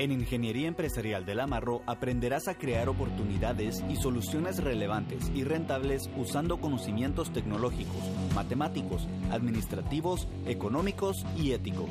En 0.00 0.12
Ingeniería 0.12 0.66
Empresarial 0.66 1.26
del 1.26 1.40
Amarro 1.40 1.82
aprenderás 1.84 2.48
a 2.48 2.54
crear 2.54 2.88
oportunidades 2.88 3.84
y 3.90 3.96
soluciones 3.96 4.56
relevantes 4.56 5.30
y 5.34 5.44
rentables 5.44 6.08
usando 6.16 6.58
conocimientos 6.58 7.30
tecnológicos, 7.34 8.00
matemáticos, 8.34 9.06
administrativos, 9.30 10.26
económicos 10.46 11.26
y 11.36 11.52
éticos. 11.52 11.90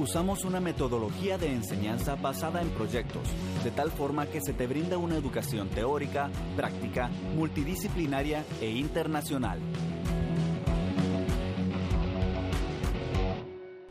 Usamos 0.00 0.44
una 0.44 0.60
metodología 0.60 1.36
de 1.36 1.50
enseñanza 1.50 2.14
basada 2.14 2.62
en 2.62 2.68
proyectos, 2.68 3.26
de 3.64 3.72
tal 3.72 3.90
forma 3.90 4.26
que 4.26 4.40
se 4.40 4.52
te 4.52 4.68
brinda 4.68 4.98
una 4.98 5.16
educación 5.16 5.68
teórica, 5.68 6.30
práctica, 6.54 7.10
multidisciplinaria 7.34 8.44
e 8.60 8.70
internacional. 8.70 9.58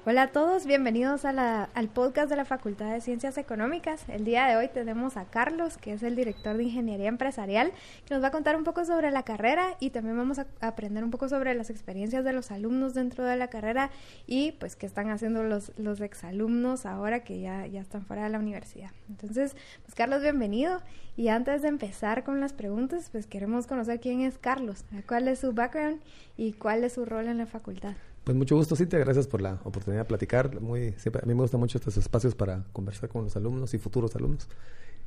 Hola 0.08 0.22
a 0.22 0.28
todos, 0.28 0.68
bienvenidos 0.68 1.26
al 1.26 1.90
podcast 1.90 2.30
de 2.30 2.36
la 2.36 2.46
Facultad 2.46 2.94
de 2.94 3.02
Ciencias 3.02 3.40
Económicas. 3.40 4.08
El 4.08 4.24
día 4.24 4.46
de 4.46 4.56
hoy 4.56 4.68
tenemos 4.68 5.18
a 5.18 5.26
Carlos, 5.26 5.78
que 5.78 5.94
es 5.94 6.04
el 6.04 6.16
director 6.16 6.56
de 6.56 6.66
Ingeniería 6.66 7.08
Empresarial, 7.08 7.72
que 8.06 8.14
nos 8.14 8.22
va 8.22 8.28
a 8.28 8.32
contar 8.32 8.56
un 8.56 8.64
poco 8.64 8.86
sobre 8.86 9.10
la 9.10 9.24
carrera 9.24 9.76
y 9.80 9.90
también 9.90 10.16
vamos 10.16 10.38
a 10.38 10.46
aprender 10.62 11.04
un 11.04 11.10
poco 11.10 11.28
sobre 11.28 11.56
las 11.56 11.72
experiencias 11.72 12.24
de 12.24 12.34
los 12.34 12.52
alumnos 12.52 12.94
dentro 12.94 13.26
de 13.26 13.36
la 13.36 13.48
carrera 13.48 13.90
y 14.28 14.52
pues 14.52 14.76
qué 14.76 14.86
están 14.86 15.10
haciendo 15.10 15.42
los, 15.42 15.72
los 15.80 16.00
exalumnos 16.00 16.86
ahora 16.86 17.24
que 17.24 17.40
ya, 17.40 17.66
ya 17.66 17.82
están 17.82 18.06
fuera 18.06 18.26
de 18.26 18.30
la 18.30 18.38
universidad. 18.38 18.92
Entonces, 19.10 19.56
pues 19.82 19.96
Carlos, 19.96 20.22
bienvenido. 20.22 20.84
Y 21.18 21.30
antes 21.30 21.64
de 21.64 21.70
empezar 21.70 22.24
con 22.24 22.40
las 22.42 22.54
preguntas, 22.54 23.10
pues 23.12 23.26
queremos 23.26 23.66
conocer 23.66 24.00
quién 24.00 24.22
es 24.22 24.38
Carlos, 24.38 24.86
cuál 25.08 25.28
es 25.30 25.40
su 25.40 25.54
background 25.54 26.00
y 26.38 26.54
cuál 26.54 26.84
es 26.84 26.94
su 26.94 27.06
rol 27.06 27.26
en 27.28 27.40
la 27.40 27.48
facultad. 27.48 27.96
Pues 28.26 28.36
mucho 28.36 28.56
gusto, 28.56 28.76
Cintia. 28.76 28.98
Gracias 28.98 29.28
por 29.28 29.40
la 29.40 29.62
oportunidad 29.64 30.02
de 30.02 30.06
platicar. 30.06 30.60
Muy, 30.60 30.94
siempre, 30.98 31.22
a 31.24 31.28
mí 31.28 31.36
me 31.36 31.42
gustan 31.42 31.60
mucho 31.60 31.78
estos 31.78 31.96
espacios 31.96 32.34
para 32.34 32.66
conversar 32.74 33.08
con 33.08 33.26
los 33.26 33.36
alumnos 33.36 33.72
y 33.76 33.78
futuros 33.78 34.16
alumnos. 34.16 34.50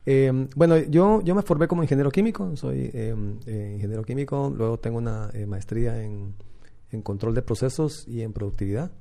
Eh, 0.06 0.30
bueno, 0.54 0.78
yo, 0.78 1.20
yo 1.22 1.34
me 1.34 1.42
formé 1.42 1.66
como 1.66 1.82
ingeniero 1.82 2.12
químico. 2.12 2.54
Soy 2.54 2.92
eh, 2.94 3.16
eh, 3.46 3.72
ingeniero 3.74 4.04
químico. 4.04 4.54
Luego 4.56 4.78
tengo 4.78 4.98
una 4.98 5.32
maestría 5.48 6.00
en, 6.00 6.32
en, 6.92 7.02
control 7.02 7.34
de 7.34 7.42
procesos 7.42 8.06
y 8.06 8.22
en 8.22 8.32
productividad 8.32 8.92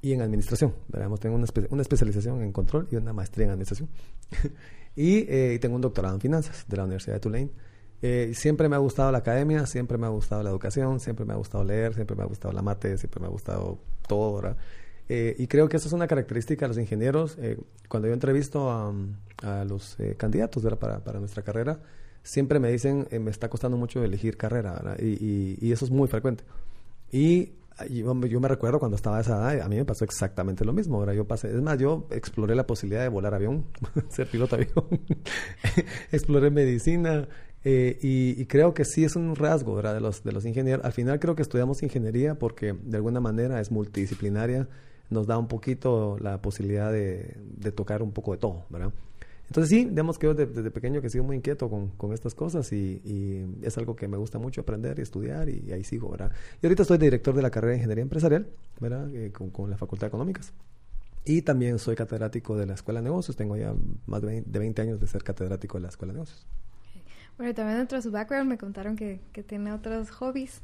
y 0.00 0.14
en 0.14 0.22
administración. 0.22 0.72
Tengo 1.20 1.36
una, 1.36 1.46
una, 1.68 1.82
especialización 1.82 2.40
en 2.40 2.52
control 2.52 2.88
y 2.90 2.96
una 2.96 3.12
maestría 3.12 3.44
en 3.44 3.50
administración. 3.50 3.90
y 4.96 5.58
tengo 5.58 5.76
un 5.76 5.82
doctorado 5.82 6.14
en 6.14 6.22
finanzas 6.22 6.64
de 6.66 6.76
la 6.78 6.84
Universidad 6.84 7.16
de 7.16 7.20
Tulane. 7.20 7.50
Eh, 8.02 8.32
siempre 8.34 8.68
me 8.68 8.76
ha 8.76 8.78
gustado 8.78 9.12
la 9.12 9.18
academia, 9.18 9.66
siempre 9.66 9.98
me 9.98 10.06
ha 10.06 10.10
gustado 10.10 10.42
la 10.42 10.50
educación, 10.50 11.00
siempre 11.00 11.26
me 11.26 11.34
ha 11.34 11.36
gustado 11.36 11.64
leer, 11.64 11.94
siempre 11.94 12.16
me 12.16 12.22
ha 12.22 12.26
gustado 12.26 12.52
la 12.52 12.62
mate, 12.62 12.96
siempre 12.96 13.20
me 13.20 13.26
ha 13.26 13.30
gustado 13.30 13.78
todo. 14.08 14.56
Eh, 15.08 15.34
y 15.38 15.46
creo 15.46 15.68
que 15.68 15.76
eso 15.76 15.88
es 15.88 15.92
una 15.92 16.06
característica 16.06 16.64
de 16.64 16.68
los 16.68 16.78
ingenieros. 16.78 17.36
Eh, 17.38 17.58
cuando 17.88 18.08
yo 18.08 18.14
entrevisto 18.14 18.70
a, 18.70 18.92
los 19.64 19.96
candidatos 20.16 20.62
para, 20.78 21.18
nuestra 21.18 21.42
carrera, 21.42 21.80
siempre 22.22 22.58
me 22.58 22.70
dicen, 22.70 23.06
me 23.20 23.30
está 23.30 23.48
costando 23.48 23.76
mucho 23.76 24.02
elegir 24.02 24.36
carrera, 24.36 24.72
¿verdad? 24.72 24.98
Y, 25.00 25.72
eso 25.72 25.84
es 25.84 25.90
muy 25.90 26.08
frecuente. 26.08 26.44
Y 27.10 27.52
yo, 27.88 28.14
yo, 28.26 28.40
me 28.40 28.48
recuerdo 28.48 28.78
cuando 28.78 28.96
estaba 28.96 29.18
a 29.18 29.20
esa 29.22 29.52
edad, 29.52 29.62
a 29.62 29.68
mí 29.68 29.76
me 29.76 29.84
pasó 29.84 30.04
exactamente 30.04 30.64
lo 30.64 30.72
mismo. 30.72 30.98
Ahora 30.98 31.14
yo 31.14 31.26
pasé, 31.26 31.48
es 31.48 31.62
más, 31.62 31.78
yo 31.78 32.06
exploré 32.10 32.54
la 32.54 32.66
posibilidad 32.66 33.02
de 33.02 33.08
volar 33.08 33.34
avión, 33.34 33.64
ser 34.10 34.28
piloto 34.28 34.56
avión, 34.56 34.84
exploré 36.12 36.50
medicina, 36.50 37.26
eh, 37.62 37.98
y, 38.00 38.46
creo 38.46 38.72
que 38.72 38.86
sí 38.86 39.04
es 39.04 39.16
un 39.16 39.36
rasgo 39.36 39.74
¿verdad? 39.74 39.94
De, 39.94 40.00
los, 40.00 40.24
de 40.24 40.32
los 40.32 40.46
ingenieros. 40.46 40.84
Al 40.84 40.92
final 40.92 41.20
creo 41.20 41.34
que 41.34 41.42
estudiamos 41.42 41.82
ingeniería 41.82 42.34
porque 42.34 42.72
de 42.72 42.96
alguna 42.96 43.20
manera 43.20 43.60
es 43.60 43.70
multidisciplinaria, 43.70 44.68
nos 45.10 45.26
da 45.26 45.36
un 45.36 45.48
poquito 45.48 46.16
la 46.20 46.40
posibilidad 46.40 46.90
de, 46.90 47.36
tocar 47.74 48.02
un 48.02 48.12
poco 48.12 48.32
de 48.32 48.38
todo, 48.38 48.64
¿verdad? 48.70 48.92
Entonces 49.48 49.68
sí, 49.68 49.84
digamos 49.84 50.16
que 50.16 50.28
yo 50.28 50.34
desde, 50.34 50.70
pequeño 50.70 51.00
que 51.00 51.08
he 51.08 51.10
sido 51.10 51.24
muy 51.24 51.36
inquieto 51.36 51.68
con, 51.68 51.88
con 51.88 52.12
estas 52.12 52.36
cosas 52.36 52.72
y, 52.72 53.44
es 53.62 53.76
algo 53.76 53.96
que 53.96 54.06
me 54.06 54.16
gusta 54.16 54.38
mucho 54.38 54.60
aprender 54.60 54.98
y 55.00 55.02
estudiar 55.02 55.48
y, 55.48 55.72
ahí 55.72 55.84
sigo, 55.84 56.08
¿verdad? 56.08 56.30
Y 56.62 56.66
ahorita 56.66 56.84
soy 56.84 56.98
director 56.98 57.34
de 57.34 57.42
la 57.42 57.50
carrera 57.50 57.72
de 57.72 57.78
Ingeniería 57.78 58.02
Empresarial, 58.02 58.46
¿verdad? 58.78 59.12
Eh, 59.12 59.32
con, 59.32 59.50
con, 59.50 59.68
la 59.68 59.76
Facultad 59.76 60.06
de 60.06 60.08
Económicas. 60.08 60.52
Y 61.24 61.42
también 61.42 61.78
soy 61.78 61.96
catedrático 61.96 62.56
de 62.56 62.66
la 62.66 62.74
Escuela 62.74 63.00
de 63.00 63.04
Negocios, 63.04 63.36
tengo 63.36 63.56
ya 63.56 63.74
más 64.06 64.22
de 64.22 64.42
20 64.46 64.82
años 64.82 65.00
de 65.00 65.06
ser 65.08 65.22
catedrático 65.22 65.78
de 65.78 65.82
la 65.82 65.88
Escuela 65.88 66.12
de 66.12 66.20
Negocios. 66.20 66.46
Bueno, 67.40 67.54
también 67.54 67.78
dentro 67.78 67.96
de 67.96 68.02
su 68.02 68.10
background 68.10 68.50
me 68.50 68.58
contaron 68.58 68.96
que, 68.96 69.18
que 69.32 69.42
tiene 69.42 69.72
otros 69.72 70.10
hobbies. 70.10 70.60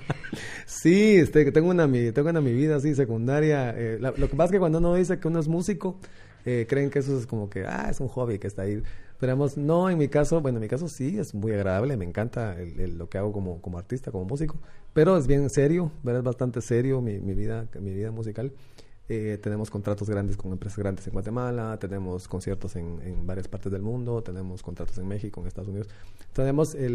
sí, 0.64 1.16
este, 1.16 1.52
tengo 1.52 1.68
una, 1.68 1.86
tengo 1.86 2.30
una 2.30 2.40
mi 2.40 2.54
vida 2.54 2.76
así 2.76 2.94
secundaria. 2.94 3.74
Eh, 3.76 3.98
lo 4.00 4.14
que 4.14 4.34
pasa 4.34 4.44
es 4.44 4.52
que 4.52 4.58
cuando 4.58 4.78
uno 4.78 4.94
dice 4.94 5.18
que 5.20 5.28
uno 5.28 5.40
es 5.40 5.46
músico, 5.46 5.98
eh, 6.46 6.64
creen 6.66 6.88
que 6.88 7.00
eso 7.00 7.18
es 7.18 7.26
como 7.26 7.50
que, 7.50 7.66
ah, 7.66 7.88
es 7.90 8.00
un 8.00 8.08
hobby 8.08 8.38
que 8.38 8.46
está 8.46 8.62
ahí. 8.62 8.82
Pero 9.20 9.36
no, 9.56 9.90
en 9.90 9.98
mi 9.98 10.08
caso, 10.08 10.40
bueno, 10.40 10.56
en 10.56 10.62
mi 10.62 10.68
caso 10.68 10.88
sí, 10.88 11.18
es 11.18 11.34
muy 11.34 11.52
agradable, 11.52 11.98
me 11.98 12.06
encanta 12.06 12.56
lo 12.76 13.10
que 13.10 13.18
hago 13.18 13.30
como, 13.30 13.60
como 13.60 13.76
artista, 13.76 14.10
como 14.10 14.24
músico, 14.24 14.56
pero 14.94 15.18
es 15.18 15.26
bien 15.26 15.50
serio, 15.50 15.92
¿verdad? 16.02 16.20
es 16.20 16.24
bastante 16.24 16.62
serio 16.62 17.02
mi, 17.02 17.18
mi, 17.18 17.34
vida, 17.34 17.68
mi 17.78 17.92
vida 17.92 18.10
musical. 18.10 18.52
Eh, 19.08 19.38
tenemos 19.40 19.70
contratos 19.70 20.10
grandes 20.10 20.36
con 20.36 20.50
empresas 20.50 20.78
grandes 20.78 21.06
en 21.06 21.12
Guatemala, 21.12 21.78
tenemos 21.78 22.26
conciertos 22.26 22.74
en, 22.74 23.00
en, 23.02 23.24
varias 23.24 23.46
partes 23.46 23.70
del 23.70 23.82
mundo, 23.82 24.20
tenemos 24.22 24.64
contratos 24.64 24.98
en 24.98 25.06
México, 25.06 25.40
en 25.40 25.46
Estados 25.46 25.68
Unidos. 25.68 25.88
Tenemos, 26.32 26.74
eh, 26.74 26.90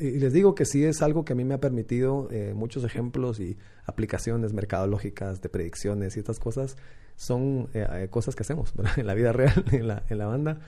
y 0.00 0.18
les 0.18 0.32
digo 0.32 0.56
que 0.56 0.64
sí 0.64 0.84
es 0.84 1.02
algo 1.02 1.24
que 1.24 1.34
a 1.34 1.36
mí 1.36 1.44
me 1.44 1.54
ha 1.54 1.60
permitido 1.60 2.28
eh, 2.32 2.52
muchos 2.54 2.82
ejemplos 2.82 3.38
y 3.38 3.56
aplicaciones 3.86 4.52
mercadológicas 4.52 5.40
de 5.40 5.48
predicciones 5.48 6.16
y 6.16 6.20
estas 6.20 6.40
cosas 6.40 6.76
son 7.16 7.68
cosas 8.08 8.34
que 8.34 8.42
hacemos 8.42 8.72
en 8.96 9.06
la 9.06 9.14
vida 9.14 9.32
real, 9.32 9.64
en 9.72 9.86
la, 9.86 10.02
en 10.08 10.18
la 10.18 10.26
banda 10.26 10.60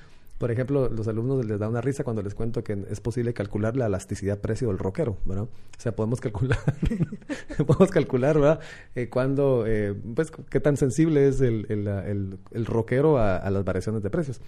por 0.42 0.50
ejemplo, 0.50 0.88
los 0.88 1.06
alumnos 1.06 1.46
les 1.46 1.60
da 1.60 1.68
una 1.68 1.80
risa 1.80 2.02
cuando 2.02 2.20
les 2.20 2.34
cuento 2.34 2.64
que 2.64 2.84
es 2.90 3.00
posible 3.00 3.32
calcular 3.32 3.76
la 3.76 3.86
elasticidad 3.86 4.40
precio 4.40 4.66
del 4.66 4.78
rockero, 4.78 5.16
¿verdad? 5.24 5.44
O 5.44 5.80
sea, 5.80 5.94
podemos 5.94 6.20
calcular, 6.20 6.58
podemos 7.64 7.92
calcular, 7.92 8.40
¿verdad? 8.40 8.58
Eh, 8.96 9.08
cuando, 9.08 9.64
eh, 9.68 9.94
pues, 10.16 10.32
qué 10.32 10.58
tan 10.58 10.76
sensible 10.76 11.28
es 11.28 11.40
el, 11.40 11.66
el, 11.68 12.40
el, 12.50 12.66
rockero 12.66 13.18
a, 13.18 13.48
las 13.50 13.64
variaciones 13.64 14.02
de 14.02 14.10
precios. 14.10 14.40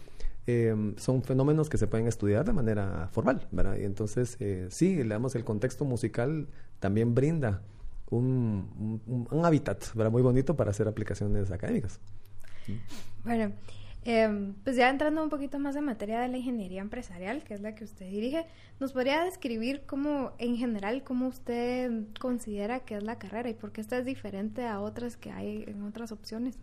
Eh, 0.49 0.75
son 0.97 1.23
fenómenos 1.23 1.69
que 1.69 1.79
se 1.79 1.87
pueden 1.87 2.09
estudiar 2.09 2.45
de 2.45 2.53
manera 2.53 3.09
formal, 3.13 3.47
¿verdad? 3.53 3.77
Y 3.77 3.85
entonces, 3.85 4.37
eh, 4.41 4.67
sí, 4.71 5.01
leamos 5.05 5.37
el 5.37 5.45
contexto 5.45 5.85
musical 5.85 6.49
también 6.81 7.15
brinda 7.15 7.63
un, 8.11 9.01
un, 9.07 9.29
un 9.31 9.45
hábitat, 9.45 9.95
¿verdad? 9.95 10.11
Muy 10.11 10.23
bonito 10.23 10.57
para 10.57 10.73
hacer 10.73 10.89
aplicaciones 10.89 11.53
académicas. 11.53 12.01
Bueno. 13.23 13.53
Eh, 14.05 14.53
pues 14.65 14.77
ya 14.77 14.91
entrando 14.91 15.23
un 15.23 15.31
poquito 15.31 15.59
más 15.59 15.77
en 15.77 15.85
materia 15.85 16.21
de 16.21 16.29
la 16.29 16.37
ingeniería 16.37 16.83
empresarial, 16.83 17.43
que 17.43 17.55
es 17.55 17.61
la 17.61 17.75
que 17.75 17.85
usted 17.85 18.07
dirige, 18.07 18.47
¿nos 18.79 18.93
podría 18.93 19.25
describir 19.25 19.83
cómo, 19.87 20.33
en 20.39 20.57
general, 20.57 21.03
cómo 21.05 21.29
usted 21.29 21.91
considera 22.21 22.81
que 22.81 22.97
es 22.97 23.03
la 23.03 23.19
carrera 23.19 23.49
y 23.49 23.55
por 23.55 23.73
qué 23.73 23.81
esta 23.81 23.97
es 23.97 24.05
diferente 24.05 24.67
a 24.67 24.81
otras 24.81 25.17
que 25.17 25.31
hay 25.31 25.65
en 25.67 25.83
otras 25.83 26.13
opciones? 26.13 26.59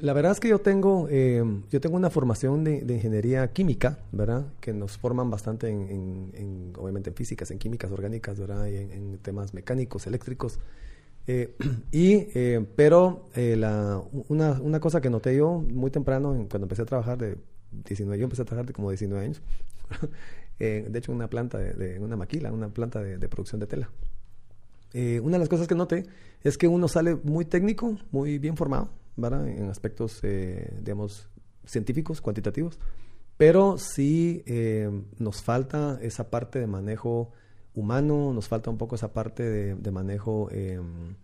La 0.00 0.12
verdad 0.12 0.32
es 0.32 0.40
que 0.40 0.48
yo 0.48 0.60
tengo, 0.60 1.08
eh, 1.10 1.42
yo 1.70 1.80
tengo 1.80 1.96
una 1.96 2.10
formación 2.10 2.64
de, 2.64 2.78
ingeniería 2.78 3.52
química, 3.52 3.98
¿verdad? 4.12 4.46
Que 4.60 4.72
nos 4.72 4.96
forman 4.96 5.30
bastante 5.30 5.68
en, 5.68 6.32
en, 6.34 6.72
obviamente 6.76 7.10
en 7.10 7.16
físicas, 7.16 7.50
en 7.50 7.58
químicas 7.58 7.90
orgánicas, 7.92 8.38
¿verdad? 8.38 8.66
Y 8.66 8.76
en 8.76 9.18
temas 9.18 9.54
mecánicos, 9.54 10.06
eléctricos. 10.06 10.58
Eh, 11.26 11.56
y, 11.92 12.28
eh, 12.34 12.64
pero 12.76 13.28
eh, 13.34 13.56
la, 13.56 14.02
una, 14.28 14.52
una, 14.60 14.80
cosa 14.80 15.00
que 15.00 15.10
noté 15.10 15.36
yo 15.36 15.52
muy 15.52 15.90
temprano, 15.90 16.34
cuando 16.50 16.64
empecé 16.64 16.82
a 16.82 16.86
trabajar 16.86 17.18
de 17.18 17.36
19, 17.70 18.18
yo 18.18 18.24
empecé 18.24 18.42
a 18.42 18.44
trabajar 18.44 18.66
de 18.66 18.72
como 18.72 18.90
19 18.90 19.24
años, 19.24 19.42
de 20.58 20.92
hecho 20.94 21.12
una 21.12 21.28
planta 21.28 21.58
de, 21.58 21.98
una 21.98 22.16
maquila, 22.16 22.52
una 22.52 22.68
planta 22.68 23.02
de, 23.02 23.28
producción 23.28 23.60
de 23.60 23.66
tela. 23.66 23.90
una 24.94 25.32
de 25.32 25.38
las 25.38 25.48
cosas 25.48 25.66
que 25.66 25.74
noté 25.74 26.04
es 26.42 26.56
que 26.56 26.68
uno 26.68 26.88
sale 26.88 27.16
muy 27.16 27.44
técnico, 27.44 27.96
muy 28.12 28.38
bien 28.38 28.56
formado, 28.56 28.90
¿verdad? 29.16 29.48
En 29.48 29.68
aspectos, 29.68 30.20
digamos, 30.22 31.28
científicos, 31.66 32.20
cuantitativos, 32.20 32.78
pero 33.36 33.78
sí 33.78 34.44
nos 35.18 35.42
falta 35.42 35.98
esa 36.00 36.30
parte 36.30 36.60
de 36.60 36.68
manejo 36.68 37.32
humano, 37.74 38.32
nos 38.32 38.48
falta 38.48 38.70
un 38.70 38.78
poco 38.78 38.94
esa 38.94 39.12
parte 39.12 39.42
de, 39.74 39.90
manejo 39.90 40.48
em, 40.50 41.14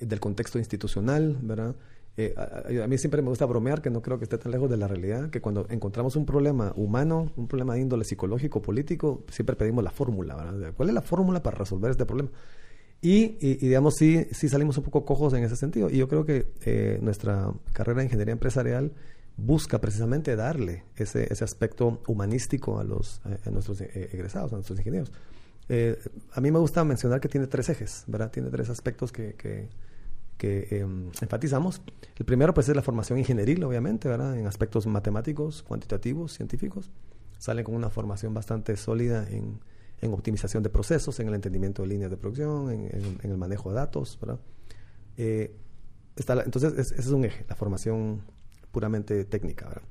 del 0.00 0.20
contexto 0.20 0.58
institucional, 0.58 1.38
¿verdad? 1.42 1.76
Eh, 2.16 2.34
a, 2.36 2.86
mí 2.86 2.98
siempre 2.98 3.22
me 3.22 3.28
gusta 3.28 3.46
bromear, 3.46 3.80
que 3.80 3.90
no 3.90 4.02
creo 4.02 4.18
que 4.18 4.24
esté 4.24 4.36
tan 4.36 4.52
lejos 4.52 4.68
de 4.68 4.76
la 4.76 4.88
realidad, 4.88 5.30
que 5.30 5.40
cuando 5.40 5.66
encontramos 5.70 6.16
un 6.16 6.26
problema 6.26 6.72
humano, 6.76 7.32
un 7.36 7.46
problema 7.46 7.74
de 7.74 7.80
índole 7.80 8.04
psicológico, 8.04 8.60
político, 8.60 9.24
siempre 9.30 9.56
pedimos 9.56 9.84
la 9.84 9.90
fórmula, 9.90 10.36
¿verdad? 10.36 10.72
¿Cuál 10.76 10.88
es 10.88 10.94
la 10.94 11.02
fórmula 11.02 11.42
para 11.42 11.58
resolver 11.58 11.90
este 11.90 12.04
problema? 12.04 12.30
Y, 13.02 13.56
digamos, 13.56 13.94
sí, 13.96 14.26
sí 14.30 14.50
salimos 14.50 14.76
un 14.76 14.84
poco 14.84 15.06
cojos 15.06 15.32
en 15.32 15.42
ese 15.42 15.56
sentido. 15.56 15.88
Y 15.88 15.96
yo 15.96 16.08
creo 16.08 16.26
que 16.26 16.52
eh, 16.66 16.98
nuestra 17.00 17.50
carrera 17.72 18.00
de 18.00 18.04
ingeniería 18.04 18.32
empresarial 18.32 18.92
busca 19.38 19.80
precisamente 19.80 20.36
darle 20.36 20.84
ese, 20.96 21.32
ese 21.32 21.44
aspecto 21.44 22.02
humanístico 22.06 22.78
a, 22.78 22.84
los, 22.84 23.22
a 23.24 23.50
nuestros 23.50 23.80
eh, 23.80 24.10
egresados, 24.12 24.52
a 24.52 24.56
nuestros 24.56 24.78
ingenieros. 24.78 25.10
Eh, 25.72 25.96
a 26.32 26.40
mí 26.40 26.50
me 26.50 26.58
gusta 26.58 26.82
mencionar 26.82 27.20
que 27.20 27.28
tiene 27.28 27.46
tres 27.46 27.68
ejes, 27.68 28.02
¿verdad? 28.08 28.32
Tiene 28.32 28.50
tres 28.50 28.68
aspectos 28.70 29.12
que, 29.12 29.36
que, 29.36 30.68
em, 30.70 31.12
enfatizamos. 31.22 31.80
El 32.16 32.26
primero, 32.26 32.52
pues, 32.52 32.68
es 32.68 32.74
la 32.74 32.82
formación 32.82 33.20
ingenieril, 33.20 33.62
obviamente, 33.62 34.08
¿verdad? 34.08 34.36
En 34.36 34.48
aspectos 34.48 34.88
matemáticos, 34.88 35.62
cuantitativos, 35.62 36.32
científicos. 36.32 36.90
Salen 37.38 37.64
con 37.64 37.76
una 37.76 37.88
formación 37.88 38.34
bastante 38.34 38.76
sólida 38.76 39.28
en, 39.30 39.60
en 40.00 40.12
optimización 40.12 40.64
de 40.64 40.70
procesos, 40.70 41.20
en 41.20 41.28
el 41.28 41.34
entendimiento 41.34 41.82
de 41.82 41.88
líneas 41.88 42.10
de 42.10 42.16
producción, 42.16 42.72
en, 42.72 43.18
el 43.22 43.36
manejo 43.36 43.68
de 43.70 43.76
datos, 43.76 44.18
¿verdad? 44.20 44.40
Eh, 45.16 45.54
está 46.16 46.42
entonces, 46.42 46.72
ese 46.76 47.00
es 47.00 47.06
un 47.08 47.24
eje, 47.24 47.44
la 47.48 47.54
formación 47.54 48.22
puramente 48.72 49.24
técnica, 49.24 49.68
¿verdad? 49.68 49.84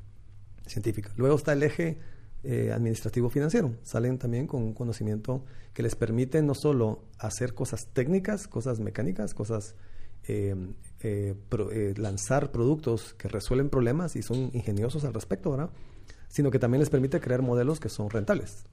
científica. 0.66 1.10
Luego 1.16 1.38
está 1.38 1.54
el 1.54 1.64
eje 1.64 2.00
eh, 2.42 2.72
administrativo 2.72 3.30
financiero. 3.30 3.76
Salen 3.84 4.18
también 4.18 4.48
con 4.48 4.64
un 4.64 4.74
conocimiento 4.74 5.44
que 5.74 5.84
les 5.84 5.96
permite 5.96 6.42
no 6.42 6.54
solo 6.54 7.04
hacer 7.18 7.54
cosas 7.54 7.88
técnicas, 7.88 8.48
cosas 8.48 8.80
mecánicas, 8.80 9.34
cosas 9.34 9.76
eh, 10.26 10.56
eh, 11.02 11.94
lanzar 11.98 12.54
productos 12.54 13.14
que 13.16 13.28
resuelven 13.28 13.70
problemas 13.70 14.16
y 14.16 14.22
son 14.22 14.52
ingeniosos 14.54 15.04
al 15.04 15.14
respecto, 15.14 15.52
¿verdad? 15.52 15.70
Sino 16.30 16.50
que 16.50 16.60
también 16.60 16.80
les 16.80 16.90
permite 16.90 17.20
crear 17.20 17.42
modelos 17.42 17.82
que 17.82 17.90
son 17.90 18.10
rentables, 18.10 18.64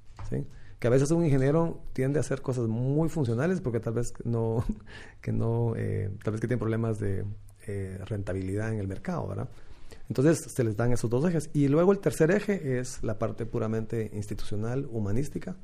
Que 0.78 0.86
a 0.86 0.90
veces 0.90 1.10
un 1.10 1.24
ingeniero 1.24 1.82
tiende 1.92 2.20
a 2.20 2.20
hacer 2.20 2.42
cosas 2.42 2.68
muy 2.68 3.08
funcionales 3.08 3.60
porque 3.60 3.80
tal 3.80 3.94
vez 3.94 4.14
no, 4.22 4.64
que 5.20 5.32
no, 5.32 5.74
tal 6.22 6.32
vez 6.34 6.40
que 6.40 6.46
tiene 6.46 6.58
problemas 6.58 7.00
de 7.00 7.24
rentabilidad 8.04 8.72
en 8.72 8.78
el 8.78 8.86
mercado, 8.86 9.26
¿verdad? 9.26 9.48
Entonces 10.08 10.52
se 10.52 10.64
les 10.64 10.76
dan 10.76 10.92
esos 10.92 11.10
dos 11.10 11.28
ejes. 11.28 11.50
Y 11.52 11.68
luego 11.68 11.92
el 11.92 11.98
tercer 11.98 12.30
eje 12.30 12.78
es 12.78 13.02
la 13.02 13.18
parte 13.18 13.46
puramente 13.46 14.10
institucional, 14.14 14.86
humanística, 14.90 15.56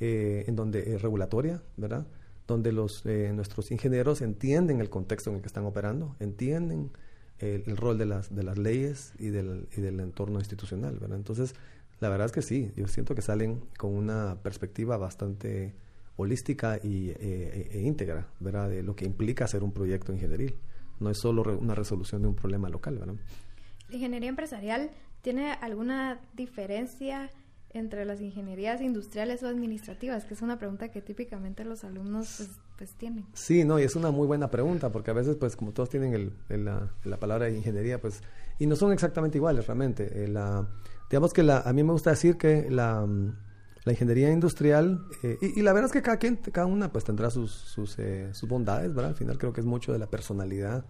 eh, 0.00 0.44
en 0.46 0.56
donde 0.56 0.94
es 0.94 1.02
regulatoria, 1.02 1.62
¿verdad? 1.76 2.06
Donde 2.46 2.72
los, 2.72 3.04
eh, 3.04 3.32
nuestros 3.34 3.70
ingenieros 3.70 4.20
entienden 4.22 4.80
el 4.80 4.90
contexto 4.90 5.30
en 5.30 5.36
el 5.36 5.42
que 5.42 5.48
están 5.48 5.64
operando, 5.64 6.16
entienden 6.18 6.90
el, 7.38 7.76
rol 7.76 7.98
de 7.98 8.06
las, 8.06 8.34
de 8.34 8.42
las 8.42 8.58
leyes 8.58 9.12
y 9.18 9.28
del, 9.28 9.68
y 9.76 9.80
del 9.80 10.00
entorno 10.00 10.38
institucional, 10.38 10.98
¿verdad? 10.98 11.18
Entonces, 11.18 11.54
la 12.00 12.08
verdad 12.08 12.26
es 12.26 12.32
que 12.32 12.42
sí, 12.42 12.72
yo 12.76 12.86
siento 12.86 13.14
que 13.14 13.22
salen 13.22 13.60
con 13.76 13.94
una 13.94 14.36
perspectiva 14.42 14.96
bastante 14.96 15.74
holística 16.16 16.78
y, 16.82 17.10
eh, 17.10 17.70
e, 17.72 17.80
íntegra, 17.80 18.28
¿verdad? 18.40 18.68
De 18.70 18.82
lo 18.82 18.94
que 18.94 19.04
implica 19.04 19.44
hacer 19.44 19.62
un 19.62 19.72
proyecto 19.72 20.12
ingenieril. 20.12 20.54
No 21.00 21.10
es 21.10 21.18
solo 21.18 21.42
una 21.58 21.74
resolución 21.74 22.22
de 22.22 22.28
un 22.28 22.34
problema 22.34 22.68
local, 22.68 22.98
¿verdad? 22.98 23.14
¿La 23.88 23.96
ingeniería 23.96 24.28
empresarial 24.28 24.90
tiene 25.22 25.52
alguna 25.52 26.20
diferencia 26.34 27.30
entre 27.70 28.04
las 28.04 28.20
ingenierías 28.20 28.80
industriales 28.80 29.42
o 29.42 29.48
administrativas? 29.48 30.24
Que 30.24 30.34
es 30.34 30.42
una 30.42 30.58
pregunta 30.58 30.90
que 30.90 31.00
típicamente 31.00 31.64
los 31.64 31.84
alumnos 31.84 32.34
pues, 32.36 32.50
pues 32.76 32.90
tienen. 32.94 33.26
Sí, 33.32 33.64
no, 33.64 33.78
y 33.78 33.82
es 33.82 33.96
una 33.96 34.10
muy 34.10 34.26
buena 34.26 34.50
pregunta, 34.50 34.90
porque 34.90 35.10
a 35.10 35.14
veces, 35.14 35.36
pues, 35.36 35.56
como 35.56 35.72
todos 35.72 35.88
tienen 35.88 36.14
el, 36.14 36.64
la, 36.64 36.90
la, 37.04 37.16
palabra 37.18 37.48
ingeniería, 37.50 38.00
pues, 38.00 38.22
y 38.58 38.66
no 38.66 38.76
son 38.76 38.92
exactamente 38.92 39.38
iguales 39.38 39.66
realmente. 39.66 40.08
Eh, 40.12 40.34
digamos 41.10 41.32
que 41.32 41.40
a 41.50 41.72
mí 41.72 41.82
me 41.82 41.92
gusta 41.92 42.10
decir 42.10 42.36
que 42.36 42.70
la, 42.70 43.06
la 43.84 43.92
ingeniería 43.92 44.30
industrial, 44.30 45.06
eh, 45.22 45.38
y, 45.40 45.62
la 45.62 45.72
verdad 45.72 45.86
es 45.86 45.92
que 45.92 46.02
cada 46.02 46.18
quien, 46.18 46.36
cada 46.36 46.66
una, 46.66 46.92
pues, 46.92 47.04
tendrá 47.04 47.30
sus, 47.30 47.52
sus, 47.52 47.98
eh, 47.98 48.28
sus 48.34 48.48
bondades, 48.48 48.94
¿verdad? 48.94 49.12
Al 49.12 49.16
final 49.16 49.38
creo 49.38 49.52
que 49.52 49.60
es 49.60 49.66
mucho 49.66 49.92
de 49.92 49.98
la 49.98 50.06
personalidad 50.06 50.84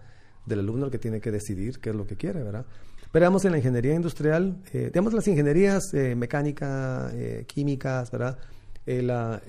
del 0.49 0.59
alumno 0.59 0.85
el 0.85 0.91
que 0.91 0.99
tiene 0.99 1.21
que 1.21 1.31
decidir 1.31 1.79
qué 1.79 1.91
es 1.91 1.95
lo 1.95 2.05
que 2.05 2.17
quiere, 2.17 2.43
¿verdad? 2.43 2.65
Pero 3.11 3.23
digamos 3.23 3.45
en 3.45 3.51
la 3.51 3.57
ingeniería 3.57 3.95
industrial, 3.95 4.57
eh, 4.73 4.89
digamos 4.93 5.13
las 5.13 5.27
ingenierías 5.27 5.93
eh, 5.93 6.15
mecánica, 6.15 7.09
eh, 7.13 7.45
químicas, 7.47 8.11
¿verdad? 8.11 8.37
La, 8.85 9.41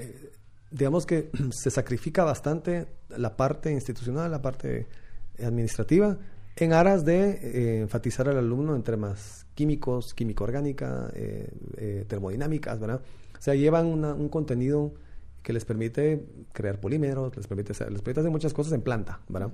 digamos 0.71 1.07
que 1.07 1.31
se 1.51 1.71
sacrifica 1.71 2.23
bastante 2.25 2.87
la 3.17 3.37
parte 3.37 3.73
institucional, 3.73 4.31
la 4.31 4.43
parte 4.43 4.87
administrativa, 5.43 6.19
en 6.57 6.73
aras 6.75 7.05
de 7.05 7.81
enfatizar 7.81 8.29
al 8.29 8.37
alumno 8.37 8.77
en 8.77 8.83
temas 8.83 9.47
químicos, 9.55 10.13
químico 10.13 10.45
orgánica, 10.45 11.11
termodinámicas, 12.07 12.79
¿verdad? 12.79 13.01
O 13.39 13.43
sea, 13.43 13.55
llevan 13.55 13.87
un 13.87 14.29
contenido 14.29 14.93
que 15.43 15.55
les 15.55 15.65
permite 15.65 16.27
crear 16.53 16.79
polímeros, 16.79 17.35
les 17.35 17.47
permite, 17.47 17.73
les 17.73 18.03
permite 18.03 18.21
hacer 18.21 18.31
muchas 18.31 18.53
cosas 18.53 18.75
en 18.75 18.83
planta, 18.83 19.21
¿verdad? 19.29 19.53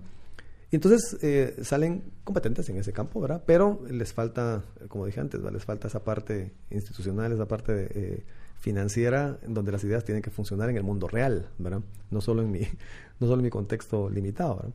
Y 0.70 0.76
entonces 0.76 1.16
eh, 1.22 1.56
salen 1.62 2.02
competentes 2.24 2.68
en 2.68 2.76
ese 2.76 2.92
campo, 2.92 3.20
¿verdad? 3.20 3.42
Pero 3.46 3.80
les 3.88 4.12
falta, 4.12 4.64
como 4.88 5.06
dije 5.06 5.20
antes, 5.20 5.40
les 5.40 5.64
falta 5.64 5.86
esa 5.86 6.02
parte 6.02 6.52
institucional, 6.70 7.30
esa 7.30 7.46
parte 7.46 7.88
eh, 7.94 8.24
financiera, 8.58 9.38
donde 9.46 9.70
las 9.70 9.84
ideas 9.84 10.04
tienen 10.04 10.22
que 10.22 10.30
funcionar 10.30 10.68
en 10.68 10.76
el 10.76 10.82
mundo 10.82 11.06
real, 11.06 11.50
¿verdad? 11.58 11.82
No 12.10 12.20
solo 12.20 12.42
en 12.42 12.50
mi, 12.50 12.60
no 13.20 13.28
solo 13.28 13.36
en 13.36 13.44
mi 13.44 13.50
contexto 13.50 14.10
limitado, 14.10 14.56
¿verdad? 14.56 14.72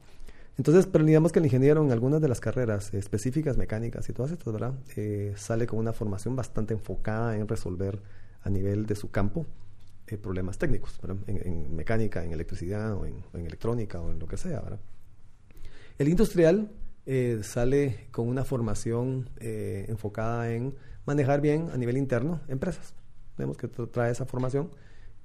Entonces, 0.57 0.85
pero 0.85 1.03
digamos 1.03 1.31
que 1.31 1.39
el 1.39 1.45
ingeniero 1.45 1.83
en 1.83 1.91
algunas 1.91 2.21
de 2.21 2.27
las 2.27 2.39
carreras 2.39 2.93
específicas, 2.93 3.57
mecánicas 3.57 4.07
y 4.09 4.13
todas 4.13 4.31
estas, 4.31 4.53
¿verdad? 4.53 4.73
Eh, 4.95 5.33
sale 5.35 5.65
con 5.65 5.79
una 5.79 5.91
formación 5.91 6.35
bastante 6.35 6.73
enfocada 6.73 7.35
en 7.35 7.47
resolver 7.47 7.99
a 8.43 8.49
nivel 8.49 8.85
de 8.85 8.95
su 8.95 9.11
campo 9.11 9.45
problemas 10.21 10.57
técnicos, 10.57 10.99
¿verdad? 11.01 11.23
En, 11.27 11.73
mecánica, 11.73 12.21
en 12.21 12.33
electricidad 12.33 12.95
o 12.95 13.05
en 13.05 13.23
electrónica 13.33 14.01
o 14.01 14.11
en 14.11 14.19
lo 14.19 14.27
que 14.27 14.35
sea, 14.35 14.59
¿verdad? 14.59 14.79
El 15.97 16.07
industrial 16.09 16.69
eh, 17.05 17.39
sale 17.43 18.07
con 18.11 18.27
una 18.27 18.45
formación 18.45 19.29
eh, 19.39 19.85
enfocada 19.89 20.51
en 20.53 20.75
manejar 21.05 21.41
bien 21.41 21.69
a 21.73 21.77
nivel 21.77 21.97
interno 21.97 22.41
empresas. 22.47 22.93
Vemos 23.37 23.57
que 23.57 23.67
trae 23.67 24.11
esa 24.11 24.25
formación 24.25 24.69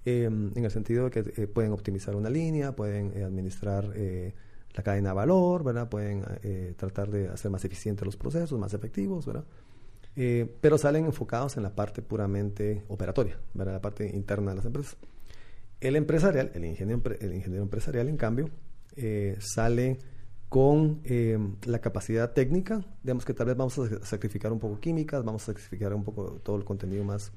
em, 0.07 0.53
en 0.57 0.65
el 0.65 0.71
sentido 0.71 1.05
de 1.05 1.11
que 1.11 1.43
eh, 1.43 1.47
pueden 1.47 1.73
optimizar 1.73 2.17
una 2.17 2.31
línea, 2.31 2.75
pueden 2.75 3.23
administrar 3.23 3.95
la 4.75 4.83
cadena 4.83 5.11
de 5.11 5.15
valor, 5.15 5.65
¿verdad? 5.65 5.89
Pueden 5.89 6.25
tratar 6.77 7.11
de 7.11 7.29
hacer 7.29 7.51
más 7.51 7.65
eficientes 7.65 8.05
los 8.05 8.17
procesos, 8.17 8.59
más 8.59 8.75
efectivos, 8.75 9.27
¿verdad? 9.27 9.45
pero 10.63 10.79
salen 10.79 11.05
enfocados 11.05 11.59
en 11.59 11.63
la 11.63 11.75
parte 11.75 12.01
puramente 12.01 12.85
operatoria, 12.89 13.39
¿verdad? 13.53 13.75
La 13.75 13.83
parte 13.83 14.09
interna 14.09 14.53
de 14.53 14.57
las 14.57 14.65
empresas. 14.65 14.97
El 15.79 15.95
empresarial, 15.95 16.53
el 16.55 16.65
ingeniero, 16.65 17.03
el 17.21 17.35
ingeniero 17.35 17.63
empresarial, 17.63 18.09
en 18.09 18.17
cambio, 18.17 18.49
sale 19.39 19.99
con 20.49 21.01
eh, 21.05 21.39
la 21.65 21.81
capacidad 21.81 22.33
técnica, 22.33 22.85
digamos 23.03 23.25
que 23.25 23.35
tal 23.35 23.47
vez 23.49 23.57
vamos 23.57 23.79
a 23.79 24.05
sacrificar 24.05 24.53
un 24.53 24.61
poco 24.61 24.79
químicas, 24.79 25.25
vamos 25.25 25.43
a 25.43 25.47
sacrificar 25.47 25.93
un 25.93 26.05
poco 26.05 26.41
todo 26.43 26.57
el 26.57 26.65
contenido 26.65 27.05
más 27.05 27.33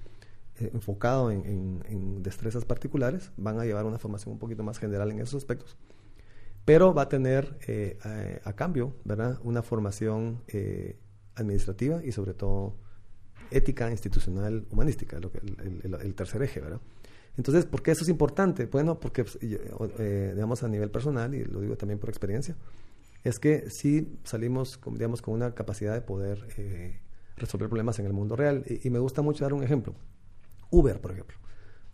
eh, 0.60 0.70
enfocado 0.74 1.32
en, 1.32 2.22
destrezas 2.22 2.66
particulares, 2.66 3.32
van 3.38 3.60
a 3.60 3.66
llevar 3.66 3.86
una 3.86 3.98
formación 3.98 4.34
un 4.34 4.40
poquito 4.40 4.64
más 4.64 4.78
general 4.78 5.12
en 5.12 5.20
esos 5.20 5.36
aspectos, 5.36 5.76
pero 6.66 6.94
va 6.94 7.04
a 7.04 7.10
tener 7.10 7.58
eh, 7.68 7.98
a, 8.44 8.54
cambio, 8.54 8.96
¿verdad? 9.06 9.40
Una 9.44 9.64
formación 9.64 10.44
administrativa 11.36 12.04
y 12.04 12.12
sobre 12.12 12.36
todo 12.36 12.76
ética, 13.50 13.90
institucional, 13.90 14.68
humanística, 14.70 15.20
lo 15.20 15.32
que, 15.32 15.40
el, 15.40 16.14
tercer 16.14 16.44
eje, 16.44 16.60
¿verdad? 16.60 16.82
Entonces, 17.38 17.66
¿por 17.66 17.82
qué 17.82 17.92
eso 17.92 18.04
es 18.04 18.10
importante? 18.10 18.66
Bueno, 18.66 19.00
porque, 19.00 19.26
digamos, 19.42 20.62
a 20.62 20.68
nivel 20.68 20.92
personal, 20.92 21.34
y 21.34 21.46
lo 21.46 21.62
digo 21.62 21.76
también 21.76 21.98
por 21.98 22.10
experiencia, 22.10 22.56
es 23.24 23.40
que 23.40 23.70
sí 23.70 24.20
salimos, 24.24 24.80
digamos, 24.92 25.22
con 25.22 25.34
una 25.34 25.54
capacidad 25.54 25.94
de 25.94 26.02
poder 26.02 26.48
eh, 26.58 27.00
resolver 27.36 27.68
problemas 27.68 28.00
en 28.00 28.06
el 28.06 28.14
mundo 28.14 28.36
real. 28.36 28.64
Y, 28.68 28.90
me 28.90 29.00
gusta 29.00 29.22
mucho 29.22 29.44
dar 29.44 29.54
un 29.54 29.64
ejemplo. 29.64 29.96
Uber, 30.72 31.02
por 31.02 31.12
ejemplo. 31.12 31.38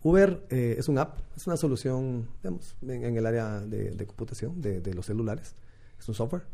Uber 0.02 0.46
eh, 0.50 0.76
es 0.78 0.88
una 0.88 1.02
app, 1.02 1.18
es 1.36 1.46
una 1.46 1.56
solución, 1.56 2.28
digamos, 2.42 2.76
en, 2.82 3.16
el 3.16 3.26
área 3.26 3.60
de, 3.60 4.06
computación 4.06 4.60
de, 4.60 4.94
los 4.94 5.06
celulares. 5.06 5.54
Es 5.98 6.08
un 6.08 6.14
software. 6.14 6.44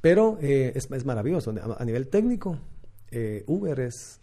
Pero 0.00 0.38
eh, 0.40 0.72
es, 0.74 0.90
es, 0.90 1.04
maravilloso. 1.04 1.52
A, 1.78 1.84
nivel 1.84 2.08
técnico, 2.08 2.58
Uber 3.46 3.80
es, 3.80 4.20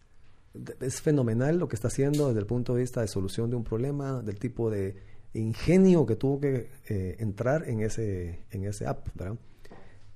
es 0.79 1.01
fenomenal 1.01 1.59
lo 1.59 1.67
que 1.67 1.75
está 1.75 1.89
haciendo 1.89 2.27
desde 2.27 2.39
el 2.39 2.47
punto 2.47 2.73
de 2.73 2.81
vista 2.81 3.01
de 3.01 3.07
solución 3.07 3.50
de 3.51 3.57
un 3.57 3.63
problema, 3.63 4.23
del 4.23 4.39
tipo 4.39 4.71
de 4.71 4.95
ingenio 5.33 6.05
que 6.05 6.15
tuvo 6.15 6.39
que 6.39 6.69
entrar 7.19 7.69
en 7.69 7.81
ese, 7.81 8.45
en 8.50 8.65
ese 8.65 8.88
app, 8.88 9.07
¿verdad? 9.13 9.38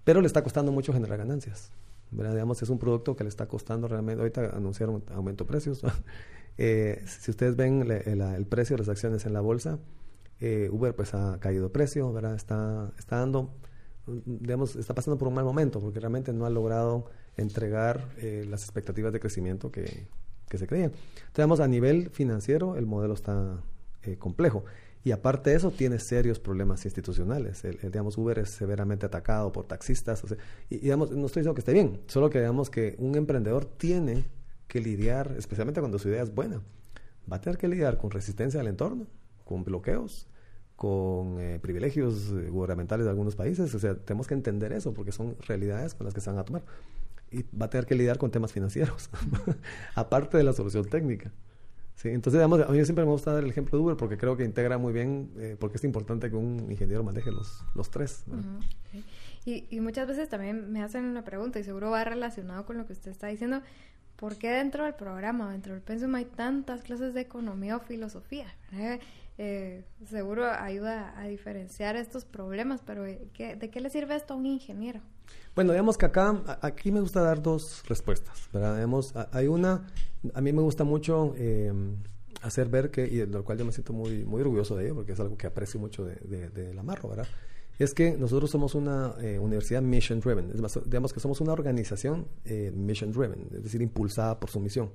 Pero 0.07 0.21
le 0.21 0.27
está 0.27 0.41
costando 0.41 0.71
mucho 0.71 0.93
generar 0.93 1.17
ganancias. 1.17 1.69
¿verdad? 2.11 2.31
Digamos, 2.31 2.61
es 2.61 2.69
un 2.69 2.79
producto 2.79 3.17
que 3.17 3.25
le 3.25 3.27
está 3.27 3.49
costando 3.49 3.89
realmente, 3.89 4.21
ahorita 4.21 4.55
anunciaron 4.55 5.03
aumento 5.13 5.43
de 5.43 5.49
precios. 5.49 5.81
eh, 6.57 7.03
si 7.05 7.29
ustedes 7.29 7.57
ven 7.57 7.91
el 7.91 8.45
precio 8.45 8.77
de 8.77 8.83
las 8.83 8.87
acciones 8.87 9.25
en 9.25 9.33
la 9.33 9.41
bolsa, 9.41 9.79
eh, 10.39 10.69
Uber 10.71 10.95
pues 10.95 11.13
ha 11.13 11.37
caído 11.41 11.63
de 11.63 11.69
precio. 11.71 12.17
Está, 12.33 12.93
está 12.97 13.17
dando, 13.17 13.53
digamos, 14.05 14.77
está 14.77 14.95
pasando 14.95 15.17
por 15.17 15.27
un 15.27 15.33
mal 15.33 15.43
momento 15.43 15.81
porque 15.81 15.99
realmente 15.99 16.31
no 16.31 16.45
ha 16.45 16.49
logrado 16.49 17.09
entregar 17.35 18.07
eh, 18.19 18.45
las 18.49 18.63
expectativas 18.63 19.11
de 19.11 19.19
crecimiento 19.19 19.73
que, 19.73 20.07
se 20.49 20.67
creían. 20.67 20.91
Entonces, 20.91 21.33
digamos, 21.35 21.59
a 21.59 21.67
nivel 21.67 22.11
financiero 22.11 22.77
el 22.77 22.85
modelo 22.85 23.13
está 23.13 23.61
complejo. 24.19 24.63
Y 25.07 25.13
aparte 25.13 25.51
de 25.51 25.55
eso, 25.55 25.71
tiene 25.71 25.99
serios 25.99 26.37
problemas 26.37 26.83
institucionales. 26.83 27.63
El, 27.63 27.79
digamos, 27.79 28.17
Uber 28.17 28.39
es 28.39 28.49
severamente 28.49 29.05
atacado 29.05 29.53
por 29.53 29.65
taxistas. 29.65 30.21
y, 30.69 30.79
digamos, 30.79 31.11
no 31.11 31.27
estoy 31.27 31.43
diciendo 31.43 31.53
que 31.53 31.61
esté 31.61 31.71
bien, 31.71 32.01
solo 32.07 32.29
que 32.29 32.39
digamos 32.39 32.69
que 32.69 32.93
un 32.99 33.15
emprendedor 33.15 33.63
tiene 33.63 34.25
que 34.67 34.81
lidiar, 34.81 35.33
especialmente 35.37 35.79
cuando 35.79 35.97
su 35.97 36.09
idea 36.09 36.21
es 36.21 36.35
buena, 36.35 36.61
va 37.31 37.37
a 37.37 37.39
tener 37.39 37.57
que 37.57 37.69
lidiar 37.69 37.97
con 37.97 38.11
resistencia 38.11 38.59
al 38.59 38.67
entorno, 38.67 39.07
con 39.45 39.63
bloqueos, 39.63 40.27
con 40.75 41.39
eh, 41.39 41.57
privilegios 41.61 42.33
eh, 42.33 42.49
gubernamentales 42.49 43.05
de 43.05 43.09
algunos 43.11 43.37
países. 43.37 43.73
O 43.75 43.79
sea, 43.79 43.95
tenemos 43.95 44.27
que 44.27 44.33
entender 44.33 44.73
eso 44.73 44.93
porque 44.93 45.13
son 45.13 45.37
realidades 45.47 45.93
con 45.93 46.03
las 46.03 46.13
que 46.13 46.19
se 46.19 46.29
van 46.29 46.39
a 46.39 46.43
tomar. 46.43 46.65
Y 47.31 47.43
va 47.57 47.67
a 47.67 47.69
tener 47.69 47.85
que 47.85 47.95
lidiar 47.95 48.17
con 48.17 48.29
temas 48.29 48.51
financieros, 48.51 49.09
aparte 49.95 50.35
de 50.35 50.43
la 50.43 50.51
solución 50.51 50.83
técnica. 50.83 51.31
Sí, 51.97 52.09
entonces, 52.09 52.39
a 52.39 52.47
mí 52.47 52.85
siempre 52.85 53.03
me 53.05 53.11
gusta 53.11 53.33
dar 53.33 53.43
el 53.43 53.49
ejemplo 53.49 53.75
de 53.75 53.83
Uber 53.83 53.97
porque 53.97 54.17
creo 54.17 54.37
que 54.37 54.43
integra 54.43 54.77
muy 54.77 54.93
bien, 54.93 55.31
eh, 55.37 55.57
porque 55.59 55.77
es 55.77 55.83
importante 55.83 56.29
que 56.29 56.35
un 56.35 56.67
ingeniero 56.69 57.03
maneje 57.03 57.31
los, 57.31 57.63
los 57.73 57.89
tres. 57.89 58.23
y, 59.45 59.65
y, 59.71 59.79
muchas 59.79 60.07
veces 60.07 60.29
también 60.29 60.71
me 60.71 60.83
hacen 60.83 61.05
una 61.05 61.23
pregunta 61.23 61.59
y 61.59 61.63
seguro 61.63 61.89
va 61.89 62.03
relacionado 62.03 62.67
con 62.67 62.77
lo 62.77 62.85
que 62.85 62.93
usted 62.93 63.09
está 63.09 63.27
diciendo. 63.27 63.63
¿Por 64.15 64.35
qué 64.37 64.51
dentro 64.51 64.83
del 64.83 64.93
programa, 64.93 65.51
dentro 65.51 65.73
del 65.73 65.81
pensum 65.81 66.13
hay 66.13 66.25
tantas 66.25 66.83
clases 66.83 67.15
de 67.15 67.21
economía 67.21 67.77
o 67.77 67.79
filosofía? 67.79 68.47
Eh, 69.39 69.83
seguro 70.05 70.45
ayuda 70.45 71.19
a 71.19 71.27
diferenciar 71.27 71.95
estos 71.95 72.25
problemas, 72.25 72.81
pero 72.85 73.07
eh, 73.07 73.27
¿de 73.37 73.69
qué 73.71 73.81
le 73.81 73.89
sirve 73.89 74.15
esto 74.15 74.35
a 74.35 74.37
un 74.37 74.45
ingeniero? 74.45 75.01
Bueno, 75.55 75.71
digamos 75.71 75.97
que 75.97 76.05
acá, 76.05 76.59
aquí 76.61 76.91
me 76.91 77.01
gusta 77.01 77.21
dar 77.21 77.41
dos 77.41 77.83
respuestas, 77.87 78.47
¿verdad? 78.53 78.77
hay 79.31 79.47
una, 79.47 79.87
a 80.33 80.41
mí 80.41 80.53
me 80.53 80.61
gusta 80.61 80.83
mucho 80.83 81.33
eh, 81.35 81.71
hacer 82.43 82.69
ver 82.69 82.91
que, 82.91 83.07
y 83.07 83.17
de 83.17 83.27
lo 83.27 83.43
cual 83.43 83.57
yo 83.57 83.65
me 83.65 83.71
siento 83.71 83.91
muy, 83.91 84.23
muy 84.23 84.41
orgulloso 84.41 84.75
de 84.75 84.85
ello, 84.85 84.95
porque 84.95 85.13
es 85.13 85.19
algo 85.19 85.35
que 85.35 85.47
aprecio 85.47 85.79
mucho 85.79 86.05
de, 86.05 86.15
de, 86.49 86.73
la 86.73 86.83
Marro, 86.83 87.09
¿verdad? 87.09 87.27
Es 87.79 87.93
que 87.93 88.17
nosotros 88.17 88.49
somos 88.49 88.75
una 88.75 89.13
universidad 89.39 89.81
mission 89.81 90.19
driven, 90.19 90.51
es 90.53 90.61
más, 90.61 90.79
digamos 90.85 91.13
que 91.13 91.19
somos 91.19 91.41
una 91.41 91.53
organización 91.53 92.27
mission 92.73 93.11
driven, 93.11 93.47
es 93.55 93.63
decir, 93.63 93.81
impulsada 93.81 94.39
por 94.39 94.49
su 94.49 94.59
misión. 94.59 94.89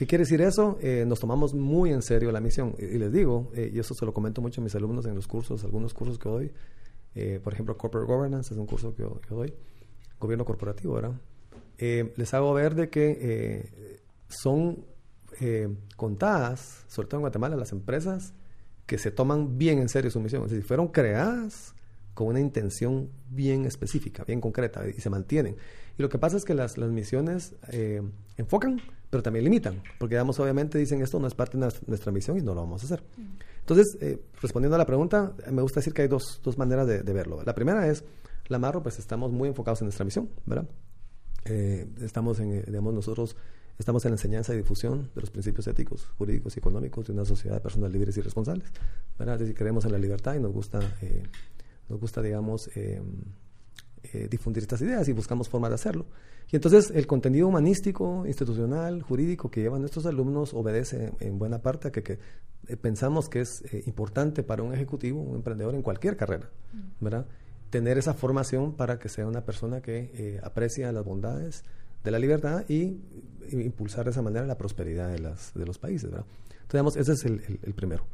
¿Qué 0.00 0.06
quiere 0.06 0.22
decir 0.22 0.40
eso? 0.40 0.78
Eh, 0.80 1.04
nos 1.06 1.20
tomamos 1.20 1.52
muy 1.52 1.92
en 1.92 2.00
serio 2.00 2.32
la 2.32 2.40
misión. 2.40 2.74
Y, 2.78 2.96
les 2.96 3.12
digo, 3.12 3.50
eh, 3.54 3.70
y 3.70 3.78
eso 3.78 3.92
se 3.92 4.06
lo 4.06 4.14
comento 4.14 4.40
mucho 4.40 4.62
a 4.62 4.64
mis 4.64 4.74
alumnos 4.74 5.04
en 5.04 5.14
los 5.14 5.26
cursos, 5.26 5.62
algunos 5.62 5.92
cursos 5.92 6.18
que 6.18 6.26
doy. 6.26 6.50
Eh, 7.14 7.40
por 7.42 7.52
ejemplo, 7.52 7.76
Corporate 7.76 8.10
Governance 8.10 8.54
es 8.54 8.58
un 8.58 8.66
curso 8.66 8.94
que 8.94 9.02
yo, 9.02 9.20
doy. 9.28 9.52
Gobierno 10.18 10.44
corporativo, 10.44 10.94
¿verdad? 10.94 11.14
les 11.78 12.34
hago 12.34 12.52
ver 12.52 12.74
de 12.74 12.90
que 12.90 14.02
son 14.28 14.84
contadas, 15.96 16.84
sobre 16.88 17.08
todo 17.08 17.18
en 17.18 17.22
Guatemala, 17.22 17.56
las 17.56 17.72
empresas 17.72 18.34
que 18.84 18.98
se 18.98 19.10
toman 19.10 19.56
bien 19.56 19.78
en 19.78 19.88
serio 19.88 20.10
su 20.10 20.20
misión. 20.20 20.44
Es 20.44 20.50
decir, 20.50 20.66
fueron 20.66 20.88
creadas 20.88 21.74
con 22.12 22.26
una 22.26 22.40
intención 22.40 23.08
bien 23.30 23.64
específica, 23.64 24.24
bien 24.24 24.42
concreta, 24.42 24.86
y 24.86 25.00
se 25.00 25.08
mantienen. 25.08 25.56
Y 25.96 26.02
lo 26.02 26.10
que 26.10 26.18
pasa 26.18 26.36
es 26.36 26.44
que 26.44 26.52
las, 26.52 26.76
las 26.76 26.90
misiones 26.90 27.54
enfocan, 28.36 28.82
pero 29.08 29.22
también 29.22 29.44
limitan, 29.44 29.82
porque 29.98 30.16
digamos, 30.16 30.38
obviamente 30.38 30.76
dicen 30.76 31.00
esto 31.00 31.18
no 31.18 31.26
es 31.26 31.34
parte 31.34 31.56
de 31.56 31.66
nuestra 31.86 32.12
misión 32.12 32.36
y 32.36 32.42
no 32.42 32.54
lo 32.54 32.60
vamos 32.60 32.82
a 32.82 32.86
hacer. 32.86 33.02
Entonces, 33.70 33.96
eh, 34.00 34.20
respondiendo 34.42 34.74
a 34.74 34.78
la 34.78 34.84
pregunta, 34.84 35.32
me 35.48 35.62
gusta 35.62 35.78
decir 35.78 35.94
que 35.94 36.02
hay 36.02 36.08
dos, 36.08 36.40
dos 36.42 36.58
maneras 36.58 36.88
de, 36.88 37.12
verlo. 37.12 37.40
La 37.44 37.54
primera 37.54 37.86
es, 37.86 38.02
la 38.48 38.58
Marro, 38.58 38.82
pues 38.82 38.98
estamos 38.98 39.30
muy 39.30 39.48
enfocados 39.48 39.80
en 39.80 39.84
nuestra 39.86 40.04
misión, 40.04 40.28
¿verdad? 40.44 40.68
Eh, 41.44 41.86
estamos 42.02 42.40
en, 42.40 42.52
eh, 42.52 42.64
digamos, 42.66 42.92
nosotros 42.94 43.36
estamos 43.78 44.04
en 44.06 44.10
la 44.10 44.14
enseñanza 44.14 44.52
y 44.54 44.56
difusión 44.56 45.10
de 45.14 45.20
los 45.20 45.30
principios 45.30 45.68
éticos, 45.68 46.08
jurídicos 46.18 46.56
y 46.56 46.58
económicos 46.58 47.06
de 47.06 47.12
una 47.12 47.24
sociedad 47.24 47.54
de 47.54 47.60
personas 47.60 47.92
libres 47.92 48.16
y 48.16 48.22
responsables, 48.22 48.72
¿verdad? 49.16 49.36
Es 49.36 49.40
decir, 49.42 49.54
creemos 49.54 49.84
en 49.84 49.92
la 49.92 49.98
libertad 49.98 50.34
y 50.34 50.40
nos 50.40 50.52
gusta, 50.52 50.80
nos 51.88 52.00
gusta 52.00 52.22
digamos, 52.22 52.68
difundir 54.30 54.62
estas 54.62 54.80
ideas 54.80 55.06
y 55.08 55.12
buscamos 55.12 55.48
formas 55.48 55.70
de 55.70 55.74
hacerlo. 55.74 56.06
Y 56.52 56.56
entonces 56.56 56.90
el 56.94 57.06
contenido 57.06 57.46
humanístico, 57.46 58.24
institucional, 58.26 59.02
jurídico 59.02 59.50
que 59.50 59.60
llevan 59.60 59.80
nuestros 59.80 60.04
alumnos 60.06 60.52
obedece 60.52 61.12
en 61.20 61.38
buena 61.38 61.60
parte 61.62 61.88
a 61.88 61.92
que, 61.92 62.18
eh, 62.66 62.76
pensamos 62.76 63.28
que 63.28 63.40
es 63.40 63.62
eh, 63.72 63.84
importante 63.86 64.42
para 64.42 64.62
un 64.62 64.74
ejecutivo, 64.74 65.20
un 65.20 65.36
emprendedor 65.36 65.74
en 65.74 65.82
cualquier 65.82 66.16
carrera, 66.16 66.50
mm. 66.72 67.04
¿verdad? 67.04 67.26
Tener 67.70 67.98
esa 67.98 68.14
formación 68.14 68.74
para 68.74 68.98
que 68.98 69.08
sea 69.08 69.26
una 69.26 69.44
persona 69.44 69.80
que 69.80 70.10
eh, 70.14 70.40
aprecia 70.42 70.90
las 70.90 71.04
bondades 71.04 71.64
de 72.02 72.10
la 72.10 72.18
libertad 72.18 72.64
y, 72.68 73.00
impulsar 73.52 74.04
de 74.04 74.12
esa 74.12 74.22
manera 74.22 74.46
la 74.46 74.56
prosperidad 74.56 75.10
de, 75.10 75.18
las, 75.18 75.52
de 75.54 75.66
los 75.66 75.76
países, 75.78 76.08
¿verdad? 76.08 76.26
Entonces, 76.62 77.08
ese 77.08 77.12
es 77.14 77.24
el 77.24 77.74
primero. 77.74 78.04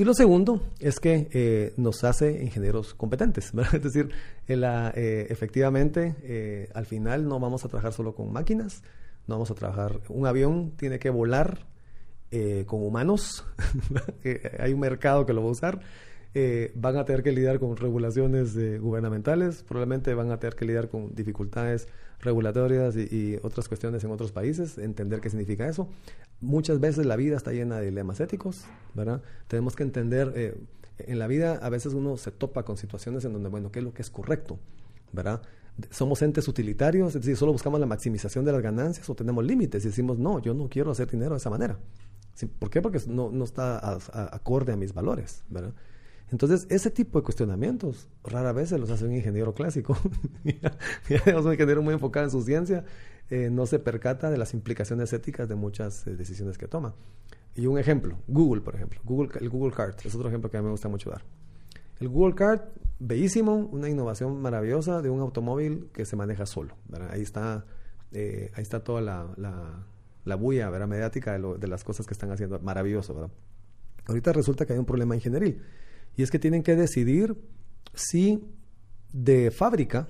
Y 0.00 0.04
lo 0.04 0.14
segundo 0.14 0.62
es 0.78 0.98
que 0.98 1.28
eh, 1.30 1.74
nos 1.76 2.04
hace 2.04 2.42
ingenieros 2.42 2.94
competentes, 2.94 3.52
es 3.74 3.82
decir, 3.82 4.08
eh, 4.48 5.26
efectivamente 5.28 6.16
eh, 6.22 6.70
al 6.72 6.86
final 6.86 7.28
no 7.28 7.38
vamos 7.38 7.66
a 7.66 7.68
trabajar 7.68 7.92
solo 7.92 8.14
con 8.14 8.32
máquinas, 8.32 8.82
no 9.26 9.34
vamos 9.34 9.50
a 9.50 9.54
trabajar, 9.54 10.00
un 10.08 10.26
avión 10.26 10.70
tiene 10.78 10.98
que 10.98 11.10
volar 11.10 11.66
con 12.64 12.82
humanos, 12.82 13.44
hay 14.58 14.72
un 14.72 14.80
mercado 14.80 15.26
que 15.26 15.34
lo 15.34 15.42
va 15.42 15.48
a 15.48 15.52
usar, 15.52 15.80
van 16.74 16.96
a 16.96 17.04
tener 17.04 17.22
que 17.22 17.32
lidiar 17.32 17.58
con 17.58 17.76
regulaciones 17.76 18.54
gubernamentales, 18.80 19.62
probablemente 19.62 20.14
van 20.14 20.30
a 20.30 20.38
tener 20.38 20.54
que 20.54 20.64
lidiar 20.64 20.88
con 20.88 21.14
dificultades 21.14 21.88
regulatorias 22.20 22.96
y, 22.96 23.38
otras 23.42 23.68
cuestiones 23.68 24.04
en 24.04 24.10
otros 24.10 24.32
países, 24.32 24.78
entender 24.78 25.20
qué 25.20 25.30
significa 25.30 25.68
eso. 25.68 25.88
Muchas 26.40 26.80
veces 26.80 27.06
la 27.06 27.16
vida 27.16 27.36
está 27.36 27.52
llena 27.52 27.78
de 27.78 27.86
dilemas 27.86 28.20
éticos, 28.20 28.64
¿verdad? 28.94 29.22
Tenemos 29.48 29.76
que 29.76 29.82
entender, 29.82 30.32
eh, 30.36 30.54
en 30.98 31.18
la 31.18 31.26
vida 31.26 31.54
a 31.54 31.68
veces 31.68 31.94
uno 31.94 32.16
se 32.16 32.30
topa 32.30 32.62
con 32.64 32.76
situaciones 32.76 33.24
en 33.24 33.32
donde, 33.32 33.48
bueno, 33.48 33.70
¿qué 33.72 33.80
es 33.80 33.84
lo 33.84 33.92
que 33.92 34.02
es 34.02 34.10
correcto? 34.10 34.58
¿Verdad? 35.12 35.42
Somos 35.90 36.20
entes 36.22 36.46
utilitarios, 36.46 37.14
es 37.14 37.22
decir, 37.22 37.36
solo 37.36 37.52
buscamos 37.52 37.80
la 37.80 37.86
maximización 37.86 38.44
de 38.44 38.52
las 38.52 38.62
ganancias 38.62 39.08
o 39.08 39.14
tenemos 39.14 39.44
límites 39.44 39.84
y 39.84 39.88
decimos, 39.88 40.18
no, 40.18 40.40
yo 40.40 40.54
no 40.54 40.68
quiero 40.68 40.90
hacer 40.90 41.10
dinero 41.10 41.32
de 41.32 41.38
esa 41.38 41.50
manera. 41.50 41.78
¿Por 42.58 42.70
qué? 42.70 42.80
Porque 42.80 43.00
no, 43.06 43.30
no 43.30 43.44
está 43.44 43.98
acorde 44.34 44.72
a 44.72 44.76
mis 44.76 44.94
valores, 44.94 45.42
¿verdad? 45.48 45.72
Entonces, 46.32 46.66
ese 46.70 46.90
tipo 46.90 47.18
de 47.18 47.24
cuestionamientos 47.24 48.08
rara 48.22 48.52
vez 48.52 48.68
se 48.68 48.78
los 48.78 48.90
hace 48.90 49.04
un 49.04 49.14
ingeniero 49.14 49.52
clásico. 49.52 49.96
un 50.44 51.52
ingeniero 51.52 51.82
muy 51.82 51.94
enfocado 51.94 52.26
en 52.26 52.30
su 52.30 52.42
ciencia 52.42 52.84
eh, 53.30 53.48
no 53.50 53.66
se 53.66 53.78
percata 53.78 54.30
de 54.30 54.38
las 54.38 54.54
implicaciones 54.54 55.12
éticas 55.12 55.48
de 55.48 55.54
muchas 55.54 56.06
eh, 56.06 56.16
decisiones 56.16 56.58
que 56.58 56.66
toma. 56.66 56.94
Y 57.54 57.66
un 57.66 57.78
ejemplo, 57.78 58.18
Google, 58.28 58.60
por 58.60 58.74
ejemplo. 58.74 59.00
Google, 59.04 59.30
el 59.40 59.48
Google 59.48 59.72
Cart 59.72 60.04
es 60.04 60.14
otro 60.14 60.28
ejemplo 60.28 60.50
que 60.50 60.56
a 60.56 60.60
mí 60.60 60.66
me 60.66 60.72
gusta 60.72 60.88
mucho 60.88 61.10
dar. 61.10 61.22
El 62.00 62.08
Google 62.08 62.34
Cart, 62.34 62.76
bellísimo, 62.98 63.54
una 63.54 63.88
innovación 63.88 64.40
maravillosa 64.40 65.02
de 65.02 65.10
un 65.10 65.20
automóvil 65.20 65.90
que 65.92 66.04
se 66.06 66.16
maneja 66.16 66.46
solo. 66.46 66.74
Ahí 67.10 67.22
está, 67.22 67.64
eh, 68.12 68.50
ahí 68.54 68.62
está 68.62 68.82
toda 68.82 69.00
la, 69.00 69.26
la, 70.24 70.34
bulla 70.36 70.70
mediática 70.86 71.38
de, 71.38 71.58
de, 71.58 71.68
las 71.68 71.84
cosas 71.84 72.06
que 72.06 72.14
están 72.14 72.32
haciendo. 72.32 72.58
Maravilloso, 72.60 73.14
¿verdad? 73.14 73.30
Ahorita 74.06 74.32
resulta 74.32 74.64
que 74.64 74.72
hay 74.72 74.78
un 74.78 74.86
problema 74.86 75.14
ingenieril 75.14 75.60
y 76.16 76.22
es 76.22 76.30
que 76.30 76.38
tienen 76.38 76.62
que 76.62 76.76
decidir 76.76 77.36
si 77.94 78.42
de 79.12 79.50
fábrica 79.50 80.08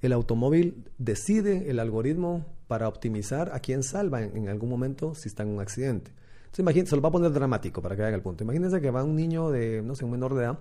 el 0.00 0.12
automóvil 0.12 0.84
decide 0.98 1.70
el 1.70 1.78
algoritmo 1.78 2.44
para 2.66 2.88
optimizar 2.88 3.52
a 3.54 3.60
quién 3.60 3.82
salva 3.82 4.22
en, 4.22 4.48
algún 4.48 4.68
momento 4.68 5.14
si 5.14 5.28
está 5.28 5.44
en 5.44 5.50
un 5.50 5.60
accidente. 5.60 6.10
Entonces, 6.38 6.60
imagínense, 6.60 6.90
se 6.90 6.96
lo 6.96 7.02
va 7.02 7.08
a 7.08 7.12
poner 7.12 7.32
dramático 7.32 7.80
para 7.80 7.96
que 7.96 8.02
haga 8.02 8.16
el 8.16 8.22
punto. 8.22 8.44
Imagínense 8.44 8.80
que 8.80 8.90
va 8.90 9.04
un 9.04 9.14
niño 9.14 9.50
de, 9.50 9.80
no 9.82 9.94
sé, 9.94 10.04
un 10.04 10.10
menor 10.10 10.34
de 10.34 10.44
edad, 10.44 10.58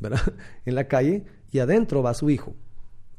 ¿verdad? 0.00 0.20
en 0.64 0.74
la 0.74 0.86
calle 0.86 1.24
y 1.50 1.60
adentro 1.60 2.02
va 2.02 2.12
su 2.12 2.28
hijo, 2.28 2.54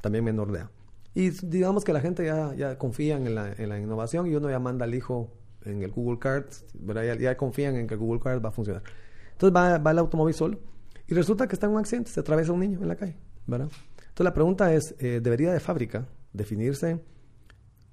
también 0.02 0.24
menor 0.24 0.52
de 0.52 0.60
edad. 0.60 0.70
Y 1.16 1.30
digamos 1.30 1.84
que 1.84 1.94
la 1.94 2.02
gente 2.02 2.26
ya, 2.26 2.54
ya 2.56 2.78
confía 2.78 3.16
en 3.16 3.34
la, 3.34 3.80
innovación 3.80 4.28
y 4.28 4.36
uno 4.36 4.50
ya 4.50 4.60
manda 4.60 4.86
al 4.86 4.94
hijo 4.94 5.32
en 5.64 5.82
el 5.82 5.92
Google 5.92 6.20
Card, 6.20 6.46
¿verdad? 6.74 7.04
Ya, 7.04 7.16
ya 7.16 7.38
confían 7.38 7.76
en 7.76 7.88
que 7.88 7.96
el 7.96 8.00
Google 8.00 8.20
Card 8.20 8.44
va 8.44 8.50
a 8.50 8.52
funcionar. 8.52 8.84
Entonces 9.32 9.56
va, 9.56 9.78
va 9.78 9.92
el 9.92 10.00
automóvil 10.00 10.34
solo 10.36 10.60
y 11.08 11.14
resulta 11.14 11.48
que 11.48 11.56
está 11.56 11.68
en 11.68 11.74
un 11.74 11.80
accidente, 11.80 12.12
se 12.12 12.20
atraviesa 12.20 12.52
un 12.52 12.60
niño 12.60 12.80
en 12.82 12.88
la 12.88 12.96
calle, 12.96 13.16
¿verdad? 13.46 13.70
Entonces 13.98 14.24
la 14.24 14.34
pregunta 14.34 14.74
es, 14.74 14.96
eh, 15.00 15.20
¿debería 15.22 15.52
de 15.54 15.60
fábrica 15.60 16.08
definirse 16.34 17.02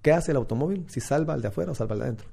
qué 0.03 0.13
hace 0.13 0.31
el 0.31 0.37
automóvil, 0.37 0.87
si 0.89 1.01
salva 1.01 1.35
al 1.35 1.43
de 1.43 1.49
afuera 1.49 1.73
o 1.73 1.75
salva 1.75 1.95
al 1.95 1.99
de 1.99 2.05
adentro? 2.05 2.29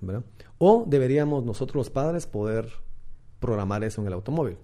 ¿verdad? 0.00 0.24
O 0.58 0.84
deberíamos 0.86 1.44
nosotros 1.44 1.76
los 1.76 1.90
padres 1.90 2.26
poder 2.26 2.68
programar 3.40 3.84
eso 3.84 4.00
en 4.00 4.06
el 4.06 4.12
automóvil. 4.12 4.58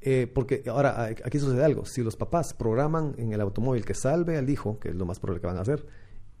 Eh, 0.00 0.30
porque 0.32 0.62
ahora 0.66 1.04
aquí 1.04 1.38
sucede 1.38 1.64
algo, 1.64 1.86
si 1.86 2.02
los 2.02 2.16
papás 2.16 2.52
programan 2.52 3.14
en 3.16 3.32
el 3.32 3.40
automóvil 3.40 3.86
que 3.86 3.94
salve 3.94 4.36
al 4.36 4.50
hijo, 4.50 4.78
que 4.78 4.90
es 4.90 4.94
lo 4.94 5.06
más 5.06 5.18
probable 5.18 5.40
que 5.40 5.46
van 5.46 5.56
a 5.56 5.62
hacer, 5.62 5.86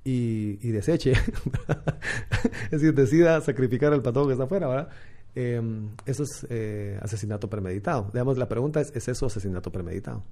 y, 0.04 0.58
y 0.60 0.70
deseche, 0.70 1.12
es 2.64 2.70
decir, 2.70 2.94
decida 2.94 3.40
sacrificar 3.40 3.94
al 3.94 4.02
pato 4.02 4.26
que 4.26 4.32
está 4.32 4.44
afuera, 4.44 4.68
¿verdad? 4.68 4.88
Em, 5.36 5.90
eso 6.06 6.22
es 6.22 6.46
eh, 6.48 6.98
asesinato 7.02 7.50
premeditado. 7.50 8.10
Digamos, 8.12 8.38
la 8.38 8.48
pregunta 8.48 8.80
es, 8.80 8.92
¿es 8.94 9.08
eso 9.08 9.26
asesinato 9.26 9.72
premeditado? 9.72 10.22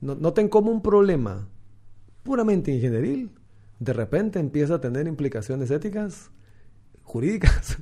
No, 0.00 0.14
noten 0.14 0.48
cómo 0.48 0.70
un 0.70 0.82
problema 0.82 1.48
puramente 2.22 2.72
ingenieril 2.72 3.30
de 3.78 3.92
repente 3.92 4.38
empieza 4.38 4.74
a 4.74 4.80
tener 4.80 5.06
implicaciones 5.06 5.70
éticas, 5.70 6.30
jurídicas. 7.02 7.78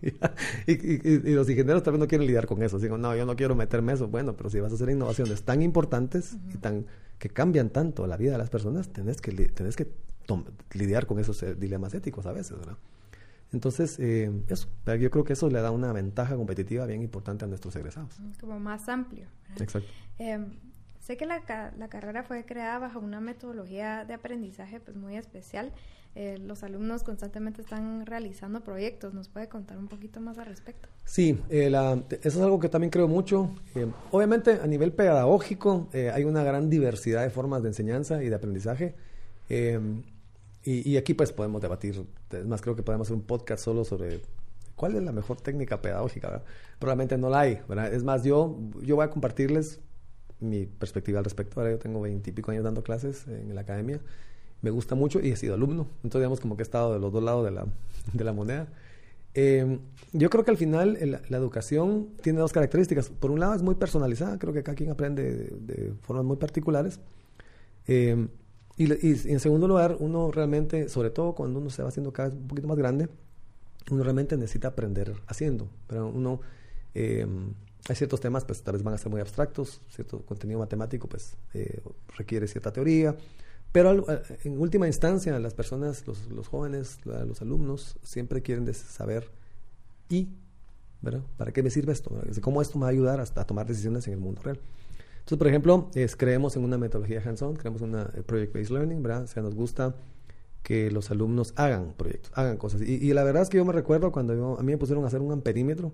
y, 0.66 1.30
los 1.32 1.48
ingenieros 1.50 1.82
también 1.82 2.00
no 2.00 2.08
quieren 2.08 2.26
lidiar 2.26 2.46
con 2.46 2.62
eso. 2.62 2.78
Digo, 2.78 2.96
no, 2.96 3.14
yo 3.14 3.26
no 3.26 3.36
quiero 3.36 3.54
meterme 3.54 3.92
eso. 3.92 4.08
Bueno, 4.08 4.36
pero 4.36 4.48
si 4.48 4.60
vas 4.60 4.72
a 4.72 4.76
hacer 4.76 4.88
innovaciones 4.88 5.42
tan 5.42 5.62
importantes 5.62 6.36
y 6.54 6.58
tan 6.58 6.86
que 7.18 7.28
cambian 7.30 7.70
tanto 7.70 8.06
la 8.06 8.16
vida 8.16 8.32
de 8.32 8.38
las 8.38 8.50
personas, 8.50 8.92
tenés 8.92 9.20
que, 9.20 9.32
tenés 9.32 9.76
que 9.76 9.88
lidiar 10.72 11.06
con 11.06 11.18
esos 11.18 11.42
eh, 11.42 11.54
dilemas 11.54 11.94
éticos 11.94 12.26
a 12.26 12.32
veces, 12.32 12.58
¿verdad? 12.58 12.76
Entonces, 13.52 13.98
eh, 14.00 14.30
eso, 14.48 14.68
yo 14.98 15.10
creo 15.10 15.24
que 15.24 15.34
eso 15.34 15.48
le 15.48 15.60
da 15.60 15.70
una 15.70 15.92
ventaja 15.92 16.36
competitiva 16.36 16.86
bien 16.86 17.02
importante 17.02 17.44
a 17.44 17.48
nuestros 17.48 17.74
egresados. 17.76 18.16
Como 18.40 18.58
más 18.58 18.88
amplio. 18.88 19.26
Exacto. 19.58 19.88
Em, 20.18 20.52
sé 21.00 21.16
que 21.16 21.26
la, 21.26 21.42
la, 21.78 21.88
carrera 21.88 22.22
fue 22.24 22.44
creada 22.44 22.78
bajo 22.78 22.98
una 22.98 23.20
metodología 23.20 24.04
de 24.04 24.14
aprendizaje 24.14 24.80
pues 24.80 24.96
muy 24.96 25.16
especial. 25.16 25.72
Eh, 26.16 26.38
los 26.38 26.62
alumnos 26.62 27.02
constantemente 27.02 27.60
están 27.60 28.04
realizando 28.06 28.64
proyectos. 28.64 29.14
¿Nos 29.14 29.28
puede 29.28 29.48
contar 29.48 29.78
un 29.78 29.86
poquito 29.86 30.20
más 30.20 30.38
al 30.38 30.46
respecto? 30.46 30.88
Sí, 31.04 31.38
eh, 31.50 31.68
eso 31.68 32.18
es 32.22 32.38
algo 32.38 32.58
que 32.58 32.68
también 32.68 32.90
creo 32.90 33.06
mucho. 33.06 33.54
obviamente, 34.10 34.58
a 34.62 34.66
nivel 34.66 34.92
pedagógico, 34.92 35.88
hay 35.92 36.24
una 36.24 36.42
gran 36.42 36.68
diversidad 36.68 37.22
de 37.22 37.30
formas 37.30 37.62
de 37.62 37.68
enseñanza 37.68 38.22
y 38.22 38.28
de 38.28 38.34
aprendizaje. 38.34 38.94
Em, 40.66 40.82
y, 40.84 40.96
aquí 40.96 41.14
pues 41.14 41.32
podemos 41.32 41.62
debatir, 41.62 42.04
es 42.30 42.46
más, 42.46 42.60
creo 42.60 42.76
que 42.76 42.82
podemos 42.82 43.06
hacer 43.06 43.16
un 43.16 43.22
podcast 43.22 43.64
solo 43.64 43.84
sobre 43.84 44.20
cuál 44.74 44.96
es 44.96 45.02
la 45.02 45.12
mejor 45.12 45.40
técnica 45.40 45.80
pedagógica, 45.80 46.42
Probablemente 46.78 47.16
no 47.16 47.30
la 47.30 47.40
hay, 47.40 47.60
¿verdad? 47.68 47.92
Es 47.94 48.04
más, 48.04 48.24
yo, 48.24 48.58
yo 48.82 48.96
voy 48.96 49.04
a 49.06 49.10
compartirles 49.10 49.80
mi 50.40 50.66
perspectiva 50.66 51.18
al 51.18 51.24
respecto. 51.24 51.58
Ahora 51.58 51.72
yo 51.72 51.78
tengo 51.78 52.02
veintipico 52.02 52.50
años 52.50 52.64
dando 52.64 52.82
clases 52.82 53.26
en 53.26 53.54
la 53.54 53.62
academia. 53.62 54.00
Me 54.60 54.70
gusta 54.70 54.94
mucho 54.94 55.20
y 55.20 55.30
he 55.30 55.36
sido 55.36 55.54
alumno. 55.54 55.86
Entonces, 56.02 56.20
digamos, 56.20 56.40
como 56.40 56.56
que 56.56 56.62
he 56.62 56.64
estado 56.64 56.92
de 56.92 57.00
los 57.00 57.12
dos 57.12 57.22
lados 57.22 57.44
de 57.44 57.52
la, 57.52 57.66
de 58.12 58.24
la 58.24 58.32
moneda. 58.34 58.68
Em, 59.32 59.80
yo 60.12 60.28
creo 60.28 60.44
que 60.44 60.50
al 60.50 60.58
final 60.58 61.22
la 61.28 61.36
educación 61.38 62.08
tiene 62.22 62.38
dos 62.38 62.52
características. 62.52 63.08
Por 63.08 63.30
un 63.30 63.40
lado, 63.40 63.54
es 63.54 63.62
muy 63.62 63.76
personalizada. 63.76 64.38
Creo 64.38 64.52
que 64.52 64.62
cada 64.62 64.76
quien 64.76 64.90
aprende 64.90 65.22
de, 65.22 65.74
de 65.74 65.92
formas 66.02 66.26
muy 66.26 66.36
particulares. 66.36 67.00
Eh, 67.86 68.28
y, 68.78 69.30
en 69.30 69.40
segundo 69.40 69.66
lugar, 69.66 69.96
uno 70.00 70.30
realmente, 70.30 70.88
sobre 70.88 71.10
todo 71.10 71.34
cuando 71.34 71.60
uno 71.60 71.70
se 71.70 71.82
va 71.82 71.88
haciendo 71.88 72.12
cada 72.12 72.28
vez 72.28 72.38
un 72.38 72.46
poquito 72.46 72.68
más 72.68 72.76
grande, 72.76 73.08
uno 73.90 74.02
realmente 74.02 74.36
necesita 74.36 74.68
aprender 74.68 75.14
haciendo. 75.26 75.68
Pero 75.86 76.08
uno, 76.08 76.40
em, 76.94 77.54
hay 77.88 77.96
ciertos 77.96 78.20
temas, 78.20 78.44
pues 78.44 78.62
tal 78.62 78.74
vez 78.74 78.82
van 78.82 78.94
a 78.94 78.98
ser 78.98 79.10
muy 79.10 79.20
abstractos, 79.20 79.80
cierto 79.88 80.20
contenido 80.26 80.58
matemático, 80.58 81.08
pues 81.08 81.36
eh, 81.54 81.80
requiere 82.16 82.46
cierta 82.48 82.72
teoría. 82.72 83.16
Pero 83.72 84.06
en 84.44 84.58
última 84.58 84.86
instancia, 84.86 85.38
las 85.38 85.54
personas, 85.54 86.06
los, 86.06 86.26
los 86.30 86.48
jóvenes, 86.48 86.98
los 87.04 87.40
alumnos, 87.42 87.96
siempre 88.02 88.42
quieren 88.42 88.72
saber 88.74 89.30
y, 90.08 90.28
¿verdad? 91.02 91.22
¿Para 91.36 91.52
qué 91.52 91.62
me 91.62 91.70
sirve 91.70 91.92
esto? 91.92 92.10
¿Cómo 92.40 92.62
esto 92.62 92.78
me 92.78 92.82
va 92.82 92.88
a 92.88 92.92
ayudar 92.92 93.20
a 93.20 93.44
tomar 93.44 93.66
decisiones 93.66 94.06
en 94.06 94.14
el 94.14 94.20
mundo 94.20 94.42
real? 94.42 94.58
Entonces, 95.26 95.38
por 95.38 95.48
ejemplo, 95.48 95.90
creemos 96.18 96.54
en 96.54 96.62
una 96.62 96.78
metodología 96.78 97.20
hands-on, 97.20 97.56
creemos 97.56 97.82
en 97.82 97.88
una 97.88 98.02
eh, 98.14 98.22
project-based 98.22 98.70
learning, 98.70 99.02
¿verdad? 99.02 99.24
O 99.24 99.26
sea, 99.26 99.42
nos 99.42 99.56
gusta 99.56 99.96
que 100.62 100.88
los 100.92 101.10
alumnos 101.10 101.52
hagan 101.56 101.94
proyectos, 101.96 102.30
hagan 102.36 102.56
cosas. 102.58 102.80
Y, 102.82 103.12
la 103.12 103.24
verdad 103.24 103.42
es 103.42 103.48
que 103.48 103.56
yo 103.56 103.64
me 103.64 103.72
recuerdo 103.72 104.12
cuando 104.12 104.56
a 104.56 104.62
mí 104.62 104.70
me 104.70 104.78
pusieron 104.78 105.02
a 105.02 105.08
hacer 105.08 105.20
un 105.20 105.32
amperímetro. 105.32 105.90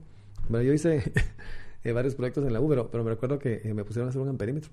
Bueno, 0.51 0.63
yo 0.63 0.75
hice 0.75 1.15
eh, 1.83 1.93
varios 1.93 2.15
proyectos 2.15 2.45
en 2.47 2.53
la 2.53 2.61
U, 2.61 2.69
pero, 2.69 3.05
me 3.05 3.09
recuerdo 3.09 3.39
que 3.39 3.63
eh, 3.65 3.73
me 3.73 3.85
pusieron 3.85 4.09
a 4.09 4.11
hacer 4.11 4.21
un 4.21 4.29
amperímetro. 4.29 4.71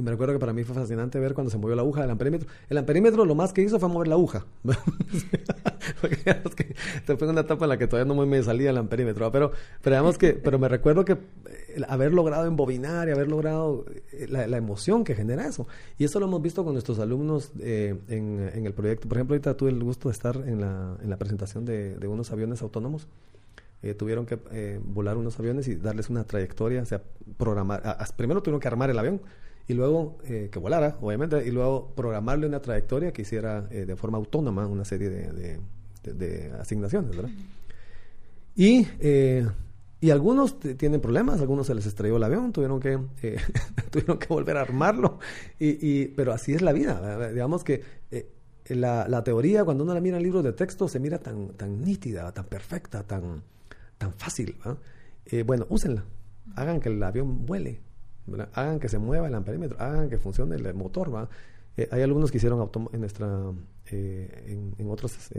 Y 0.00 0.02
me 0.02 0.10
recuerdo 0.10 0.32
que 0.32 0.38
para 0.38 0.54
mí 0.54 0.64
fue 0.64 0.74
fascinante 0.74 1.20
ver 1.20 1.34
cuando 1.34 1.50
se 1.50 1.58
movió 1.58 1.76
la 1.76 1.82
aguja 1.82 2.00
del 2.00 2.10
amperímetro. 2.10 2.48
El 2.70 2.78
amperímetro 2.78 3.26
lo 3.26 3.34
más 3.34 3.52
que 3.52 3.60
hizo 3.60 3.78
fue 3.78 3.90
mover 3.90 4.08
la 4.08 4.14
aguja. 4.14 4.46
Porque 6.00 6.36
fue 7.18 7.28
una 7.28 7.42
etapa 7.42 7.66
en 7.66 7.68
la 7.68 7.76
que 7.76 7.86
todavía 7.86 8.10
no 8.10 8.24
me 8.24 8.42
salía 8.42 8.70
el 8.70 8.78
amperímetro. 8.78 9.30
Pero, 9.30 9.52
pero, 9.82 10.12
que, 10.14 10.32
pero 10.32 10.58
me 10.58 10.68
recuerdo 10.68 11.04
que 11.04 11.18
haber 11.86 12.14
logrado 12.14 12.46
embobinar 12.46 13.08
y 13.08 13.12
haber 13.12 13.28
logrado 13.28 13.84
eh, 14.12 14.26
la, 14.26 14.56
emoción 14.56 15.04
que 15.04 15.14
genera 15.14 15.46
eso. 15.46 15.68
Y 15.98 16.04
eso 16.04 16.18
lo 16.18 16.24
hemos 16.24 16.40
visto 16.40 16.64
con 16.64 16.72
nuestros 16.72 16.98
alumnos 16.98 17.52
eh, 17.60 17.94
en, 18.08 18.64
el 18.64 18.72
proyecto. 18.72 19.06
Por 19.06 19.18
ejemplo, 19.18 19.34
ahorita 19.34 19.54
tuve 19.54 19.68
el 19.68 19.84
gusto 19.84 20.08
de 20.08 20.14
estar 20.14 20.34
en 20.36 20.62
la, 20.62 20.96
en 21.02 21.10
la 21.10 21.18
presentación 21.18 21.66
de, 21.66 21.98
unos 22.08 22.32
aviones 22.32 22.62
autónomos. 22.62 23.06
Eh, 23.82 23.92
tuvieron 23.92 24.24
que 24.24 24.38
volar 24.82 25.18
unos 25.18 25.38
aviones 25.38 25.68
y 25.68 25.74
darles 25.74 26.08
una 26.08 26.24
trayectoria, 26.24 26.80
o 26.80 26.86
sea, 26.86 27.02
programar. 27.36 27.82
primero 28.16 28.42
tuvieron 28.42 28.60
que 28.60 28.68
armar 28.68 28.88
el 28.88 28.98
avión 28.98 29.20
y 29.68 29.74
luego 29.74 30.18
que 30.24 30.58
volara, 30.58 30.98
obviamente, 31.00 31.46
y 31.46 31.50
luego 31.50 31.92
programarle 31.94 32.46
una 32.46 32.60
trayectoria 32.60 33.12
que 33.12 33.22
hiciera 33.22 33.62
de 33.62 33.96
forma 33.96 34.18
autónoma 34.18 34.66
una 34.66 34.84
serie 34.84 35.10
de, 35.10 36.50
asignaciones, 36.58 37.16
¿verdad? 37.16 37.30
Y 38.56 38.86
y 40.02 40.10
algunos 40.10 40.58
tienen 40.58 41.00
problemas, 41.00 41.40
algunos 41.40 41.66
se 41.66 41.74
les 41.74 41.84
estrelló 41.84 42.16
el 42.16 42.22
avión, 42.22 42.52
tuvieron 42.52 42.80
que, 42.80 42.98
eh, 43.22 43.36
tuvieron 43.90 44.18
que 44.18 44.28
volver 44.28 44.56
a 44.56 44.62
armarlo, 44.62 45.18
y, 45.58 46.06
pero 46.06 46.32
así 46.32 46.54
es 46.54 46.62
la 46.62 46.72
vida. 46.72 47.30
Digamos 47.30 47.64
que 47.64 47.82
eh, 48.10 48.30
la, 48.68 49.06
la, 49.08 49.22
teoría, 49.22 49.62
cuando 49.62 49.84
uno 49.84 49.92
la 49.92 50.00
mira 50.00 50.16
en 50.16 50.22
libros 50.22 50.42
de 50.42 50.54
texto, 50.54 50.88
se 50.88 50.98
mira 50.98 51.18
tan, 51.18 51.48
tan 51.50 51.82
nítida, 51.82 52.32
tan 52.32 52.46
perfecta, 52.46 53.02
tan, 53.02 53.42
tan 53.98 54.14
fácil. 54.14 54.56
Eh, 55.26 55.42
bueno, 55.42 55.66
úsenla, 55.68 56.02
hagan 56.56 56.80
que 56.80 56.88
el 56.88 57.02
avión 57.02 57.44
vuele, 57.44 57.80
hagan 58.52 58.80
que 58.80 58.88
se 58.88 58.98
mueva 58.98 59.28
el 59.28 59.34
amperímetro, 59.34 59.80
hagan 59.80 60.08
que 60.08 60.18
funcione 60.18 60.56
el 60.56 60.74
motor. 60.74 61.14
¿va? 61.14 61.28
hay 61.90 62.02
algunos 62.02 62.30
que 62.30 62.38
hicieron 62.38 62.70
en, 62.92 63.00
nuestra, 63.00 63.26
en, 63.90 64.74
en, 64.76 64.90
otros 64.90 65.30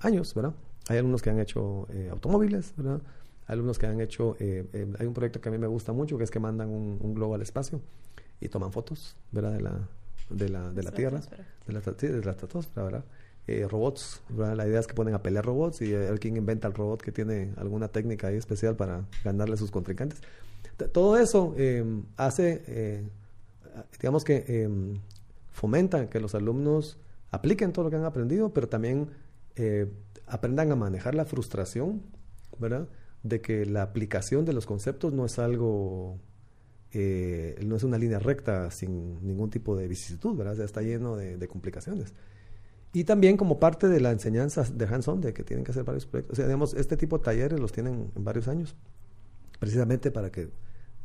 años, 0.00 0.34
¿verdad? 0.34 0.54
Hay 0.88 0.98
algunos 0.98 1.22
que 1.22 1.30
han 1.30 1.40
hecho 1.40 1.86
automóviles, 2.10 2.74
¿verdad? 2.76 3.00
alumnos 3.46 3.78
que 3.78 3.86
han 3.86 4.00
hecho, 4.00 4.36
eh, 4.40 4.66
eh, 4.72 4.92
hay 4.98 5.06
un 5.06 5.14
proyecto 5.14 5.40
que 5.40 5.48
a 5.48 5.52
mí 5.52 5.58
me 5.58 5.66
gusta 5.66 5.92
mucho, 5.92 6.16
que 6.18 6.24
es 6.24 6.30
que 6.30 6.40
mandan 6.40 6.70
un, 6.70 7.14
globo 7.14 7.34
al 7.34 7.42
espacio 7.42 7.80
y 8.40 8.48
toman 8.48 8.72
fotos, 8.72 9.16
¿verdad? 9.32 9.52
De 9.52 9.60
la, 9.60 9.88
de 10.30 10.48
la, 10.48 10.72
de 10.72 10.82
la 10.82 10.90
Tierra, 10.92 11.20
de 11.66 11.72
la, 11.72 11.80
sí, 11.80 12.06
de 12.06 12.24
la 12.24 12.32
estratosfera, 12.32 12.84
¿verdad? 12.84 13.04
Eh, 13.46 13.66
robots, 13.68 14.22
¿verdad? 14.30 14.56
La 14.56 14.66
idea 14.66 14.80
es 14.80 14.86
que 14.86 14.94
ponen 14.94 15.14
a 15.14 15.22
pelear 15.22 15.44
robots 15.44 15.82
y 15.82 15.94
alguien 15.94 16.36
inventa 16.36 16.66
el 16.66 16.74
robot 16.74 17.02
que 17.02 17.12
tiene 17.12 17.52
alguna 17.56 17.88
técnica 17.88 18.28
ahí 18.28 18.36
especial 18.36 18.74
para 18.74 19.04
ganarle 19.22 19.54
a 19.54 19.58
sus 19.58 19.70
contrincantes. 19.70 20.20
Todo 20.92 21.16
eso 21.18 21.54
em, 21.56 22.04
hace, 22.16 23.04
digamos 24.00 24.24
que 24.24 24.44
em, 24.48 25.00
fomenta 25.50 26.08
que 26.08 26.20
los 26.20 26.34
alumnos 26.34 26.98
apliquen 27.30 27.72
todo 27.72 27.84
lo 27.84 27.90
que 27.90 27.96
han 27.96 28.04
aprendido, 28.04 28.52
pero 28.52 28.68
también 28.68 29.08
aprendan 30.26 30.72
a 30.72 30.76
manejar 30.76 31.14
la 31.14 31.24
frustración, 31.24 32.02
¿verdad? 32.58 32.88
de 33.24 33.40
que 33.40 33.66
la 33.66 33.82
aplicación 33.82 34.44
de 34.44 34.52
los 34.52 34.66
conceptos 34.66 35.12
no 35.12 35.24
es 35.24 35.38
algo, 35.38 36.20
eh, 36.92 37.58
no 37.66 37.74
es 37.74 37.82
una 37.82 37.98
línea 37.98 38.18
recta 38.18 38.70
sin 38.70 39.26
ningún 39.26 39.50
tipo 39.50 39.74
de 39.74 39.88
vicisitud, 39.88 40.36
¿verdad? 40.36 40.60
está 40.60 40.82
lleno 40.82 41.16
de, 41.16 41.48
complicaciones. 41.48 42.12
Y 42.92 43.04
también 43.04 43.36
como 43.36 43.58
parte 43.58 43.88
de 43.88 43.98
la 43.98 44.12
enseñanza 44.12 44.62
de 44.62 44.84
hands-on, 44.84 45.20
de 45.20 45.32
que 45.32 45.42
tienen 45.42 45.64
que 45.64 45.72
hacer 45.72 45.82
varios 45.82 46.06
proyectos. 46.06 46.34
O 46.34 46.36
sea, 46.36 46.44
digamos, 46.44 46.74
este 46.74 46.96
tipo 46.96 47.18
de 47.18 47.24
talleres 47.24 47.58
los 47.58 47.72
tienen 47.72 48.12
en 48.14 48.24
varios 48.24 48.46
años, 48.46 48.76
precisamente 49.64 50.10
para 50.10 50.30
que 50.30 50.50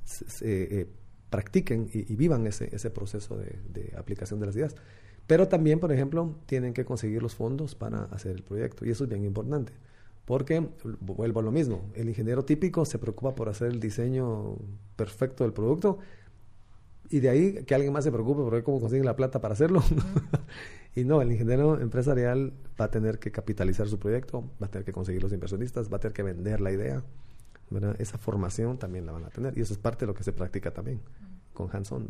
se, 0.03 0.81
eh, 0.81 0.87
practiquen 1.29 1.89
y, 1.93 2.13
vivan 2.17 2.45
ese, 2.45 2.75
ese 2.75 2.89
proceso 2.89 3.37
de, 3.37 3.57
de, 3.71 3.93
aplicación 3.97 4.41
de 4.41 4.47
las 4.47 4.55
ideas. 4.57 4.75
Pero 5.27 5.47
también, 5.47 5.79
por 5.79 5.93
ejemplo, 5.93 6.35
tienen 6.45 6.73
que 6.73 6.83
conseguir 6.83 7.23
los 7.23 7.35
fondos 7.35 7.73
para 7.73 8.03
hacer 8.05 8.35
el 8.35 8.43
proyecto. 8.43 8.85
Y 8.85 8.89
eso 8.89 9.05
es 9.05 9.09
bien 9.09 9.23
importante. 9.23 9.71
Porque, 10.25 10.67
vuelvo 10.99 11.39
a 11.39 11.43
lo 11.43 11.51
mismo, 11.51 11.89
el 11.93 12.09
ingeniero 12.09 12.43
típico 12.43 12.83
se 12.83 12.99
preocupa 12.99 13.33
por 13.33 13.47
hacer 13.47 13.69
el 13.69 13.79
diseño 13.79 14.57
perfecto 14.97 15.45
del 15.45 15.53
producto 15.53 15.99
y 17.09 17.21
de 17.21 17.29
ahí 17.29 17.63
que 17.63 17.75
alguien 17.75 17.93
más 17.93 18.03
se 18.03 18.11
preocupe 18.11 18.41
por 18.43 18.51
ver 18.51 18.63
cómo 18.63 18.81
consiguen 18.81 19.05
la 19.05 19.15
plata 19.15 19.39
para 19.39 19.53
hacerlo. 19.53 19.81
y 20.95 21.05
no, 21.05 21.21
el 21.21 21.31
ingeniero 21.31 21.79
empresarial 21.79 22.51
va 22.79 22.85
a 22.85 22.91
tener 22.91 23.19
que 23.19 23.31
capitalizar 23.31 23.87
su 23.87 23.97
proyecto, 23.97 24.51
va 24.61 24.67
a 24.67 24.69
tener 24.69 24.83
que 24.83 24.91
conseguir 24.91 25.23
los 25.23 25.31
inversionistas, 25.31 25.89
va 25.91 25.97
a 25.97 25.99
tener 26.01 26.13
que 26.13 26.23
vender 26.23 26.59
la 26.59 26.71
idea. 26.73 27.03
Esa 27.97 28.17
formación 28.17 28.77
también 28.77 29.05
la 29.05 29.12
van 29.12 29.25
a 29.25 29.29
tener 29.29 29.58
y 29.58 29.62
eso 29.62 29.73
es 29.73 29.79
parte 29.79 30.05
de 30.05 30.08
lo 30.08 30.13
que 30.13 30.23
se 30.23 30.34
practica 30.34 30.71
también 30.71 31.01
con 31.53 31.69
hands-on. 31.71 32.08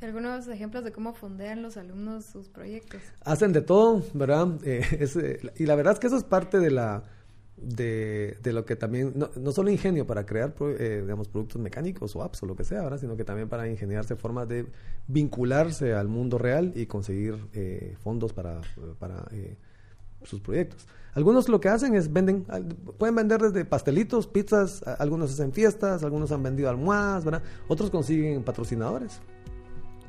Algunos 0.00 0.48
ejemplos 0.48 0.82
de 0.84 0.92
cómo 0.92 1.14
fundean 1.14 1.62
los 1.62 1.76
alumnos 1.76 2.24
sus 2.24 2.48
proyectos. 2.48 3.00
Hacen 3.24 3.52
de 3.52 3.62
todo, 3.62 4.02
¿verdad? 4.14 4.48
Eh, 4.64 4.82
eh, 5.00 5.52
y 5.56 5.66
la 5.66 5.76
verdad 5.76 5.94
es 5.94 6.00
que 6.00 6.08
eso 6.08 6.16
es 6.16 6.24
parte 6.24 6.58
de 6.58 6.70
la 6.70 7.04
de, 7.62 8.36
de, 8.42 8.52
lo 8.52 8.64
que 8.64 8.76
también, 8.76 9.12
no, 9.14 9.30
no 9.36 9.52
solo 9.52 9.70
ingenio 9.70 10.06
para 10.06 10.26
crear, 10.26 10.54
eh, 10.78 11.00
digamos, 11.02 11.28
productos 11.28 11.60
mecánicos 11.60 12.14
o 12.16 12.22
apps 12.22 12.42
o 12.42 12.46
lo 12.46 12.56
que 12.56 12.64
sea, 12.64 12.82
¿verdad? 12.82 12.98
sino 12.98 13.16
que 13.16 13.24
también 13.24 13.48
para 13.48 13.68
ingeniarse 13.68 14.16
formas 14.16 14.48
de 14.48 14.66
vincularse 15.06 15.94
al 15.94 16.08
mundo 16.08 16.38
real 16.38 16.72
y 16.74 16.86
conseguir 16.86 17.36
eh, 17.52 17.94
fondos 18.02 18.32
para, 18.32 18.60
para 18.98 19.26
eh, 19.32 19.56
sus 20.24 20.40
proyectos. 20.40 20.86
Algunos 21.14 21.48
lo 21.48 21.60
que 21.60 21.68
hacen 21.68 21.94
es 21.94 22.12
venden, 22.12 22.46
pueden 22.98 23.14
vender 23.14 23.40
desde 23.40 23.64
pastelitos, 23.64 24.26
pizzas, 24.26 24.82
algunos 24.98 25.30
hacen 25.30 25.52
fiestas, 25.52 26.02
algunos 26.02 26.32
han 26.32 26.42
vendido 26.42 26.70
almohadas, 26.70 27.24
¿verdad? 27.24 27.42
Otros 27.68 27.90
consiguen 27.90 28.42
patrocinadores, 28.42 29.20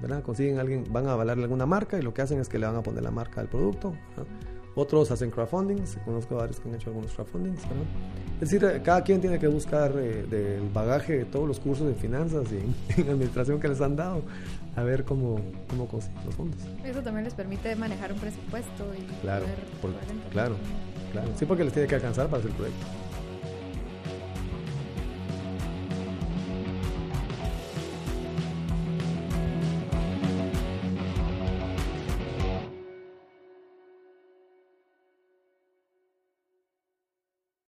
¿verdad? 0.01 0.23
Consiguen 0.23 0.59
alguien, 0.59 0.85
van 0.91 1.07
a 1.07 1.13
avalarle 1.13 1.43
alguna 1.43 1.65
marca 1.65 1.99
y 1.99 2.01
lo 2.01 2.13
que 2.13 2.21
hacen 2.21 2.39
es 2.39 2.47
que 2.47 2.57
le 2.57 2.67
van 2.67 2.77
a 2.77 2.83
poner 2.83 3.03
la 3.03 3.11
marca 3.11 3.41
al 3.41 3.49
producto, 3.49 3.93
Otros 4.75 5.11
hacen 5.11 5.29
crowdfundings, 5.29 5.97
conozco 6.03 6.35
varios 6.35 6.59
que 6.59 6.67
han 6.67 6.75
hecho 6.75 6.89
algunos 6.89 7.11
crowdfundings. 7.13 7.61
Es 8.41 8.49
decir, 8.49 8.81
cada 8.83 9.03
quien 9.03 9.21
tiene 9.21 9.37
que 9.37 9.47
buscar 9.47 9.93
eh, 9.97 10.25
del 10.29 10.69
bagaje 10.69 11.19
de 11.19 11.25
todos 11.25 11.47
los 11.47 11.59
cursos 11.59 11.87
de 11.87 11.93
finanzas 11.93 12.47
y 12.51 13.01
en 13.01 13.09
administración 13.09 13.59
que 13.59 13.67
les 13.67 13.81
han 13.81 13.95
dado, 13.95 14.23
a 14.75 14.83
ver 14.83 15.03
cómo, 15.03 15.39
cómo 15.69 15.87
conseguir 15.87 16.19
los 16.25 16.35
fondos. 16.35 16.59
Eso 16.83 17.01
también 17.01 17.25
les 17.25 17.35
permite 17.35 17.75
manejar 17.75 18.13
un 18.13 18.19
presupuesto 18.19 18.85
y 18.97 19.03
claro, 19.21 19.45
poder, 19.45 19.59
por, 19.81 19.91
poder 19.91 20.31
claro, 20.31 20.55
claro. 21.11 21.27
Sí, 21.37 21.45
porque 21.45 21.63
les 21.63 21.73
tiene 21.73 21.87
que 21.87 21.95
alcanzar 21.95 22.27
para 22.27 22.39
hacer 22.39 22.51
el 22.51 22.57
proyecto. 22.57 23.02